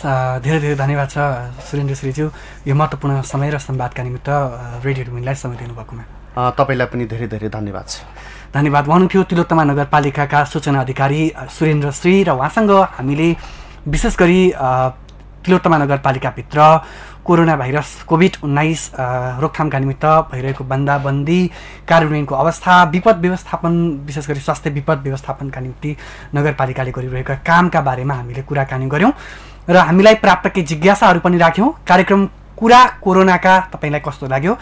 [0.44, 1.16] धेरै धेरै धन्यवाद छ
[1.68, 2.26] सुरेन्द्र श्रीज्यू।
[2.68, 4.28] यो महत्त्वपूर्ण समय र संवादका निमित्त
[4.84, 6.04] रेडियो डुमिनलाई समय दिनुभएकोमा।
[6.58, 7.94] तपाईँलाई पनि धेरै धेरै धन्यवाद छ।
[8.54, 13.28] धन्यवाद भन्नुहुन्थ्यो तिलोत्तमा नगरपालिकाका सूचना अधिकारी सुरेन्द्र श्री र उहाँसँग हामीले
[13.88, 14.40] विशेष गरी
[15.44, 16.60] तिलोत्तमा नगरपालिकाभित्र
[17.24, 18.90] कोरोना भाइरस कोभिड उन्नाइस
[19.42, 21.40] रोकथामका निमित्त भइरहेको बन्दाबन्दी
[21.88, 23.72] कार्यान्वयनको अवस्था विपद व्यवस्थापन
[24.06, 25.96] विशेष गरी स्वास्थ्य विपद व्यवस्थापनका निम्ति
[26.34, 29.12] नगरपालिकाले गरिरहेका कामका बारेमा हामीले कुराकानी गऱ्यौँ
[29.68, 32.26] र हामीलाई प्राप्त केही जिज्ञासाहरू पनि राख्यौँ। कार्यक्रम
[32.56, 34.52] कुरा कोरोनाका तपाईँलाई कस्तो लाग्यो?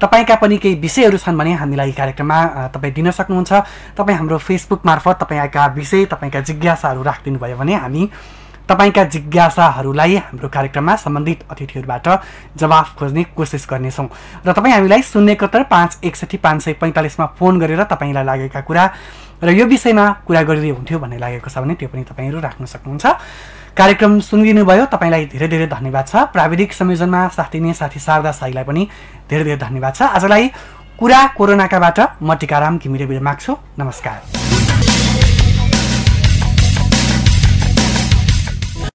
[0.00, 2.38] तपाईँका पनि केही विषयहरू छन् भने हामीलाई कार्यक्रममा
[2.70, 3.52] तपाईँ दिन सक्नुहुन्छ।
[3.98, 8.02] तपाईँ हाम्रो फेसबुक मार्फत तपाईँका विषय तपाईँका जिज्ञासाहरू राखिदिनु भयो भने हामी
[8.68, 12.06] तपाईँका जिज्ञासाहरूलाई हाम्रो कार्यक्रममा सम्बन्धित अतिथिहरूबाट
[12.56, 14.08] जवाफ खोज्ने कोसिस गर्नेछौँ।
[14.46, 18.84] र तपाईँ हामीलाई शून्य एकहत्तर पाँच एकसठी पाँच सय पैँतालिसमा फोन गरेर तपाईँलाई लागेका कुरा
[19.42, 23.06] र यो विषयमा कुरा गरिदिए हुन्थ्यो भन्ने लागेको छ भने त्यो पनि तपाईँहरू राख्न सक्नुहुन्छ।
[23.74, 28.64] कार्यक्रम सुनिदिनु भयो तपाईँलाई धेरै धेरै धन्यवाद छ। प्राविधिक संयोजनमा साथ दिने साथी शारदा साईलाई
[28.64, 28.86] पनि
[29.26, 30.48] धेरै धेरै धन्यवाद छ। आजलाई
[30.94, 33.52] कुरा कोरोनाकाबाट म टिकाराम घिमिरे बिर माग्छु।
[33.82, 34.51] नमस्कार।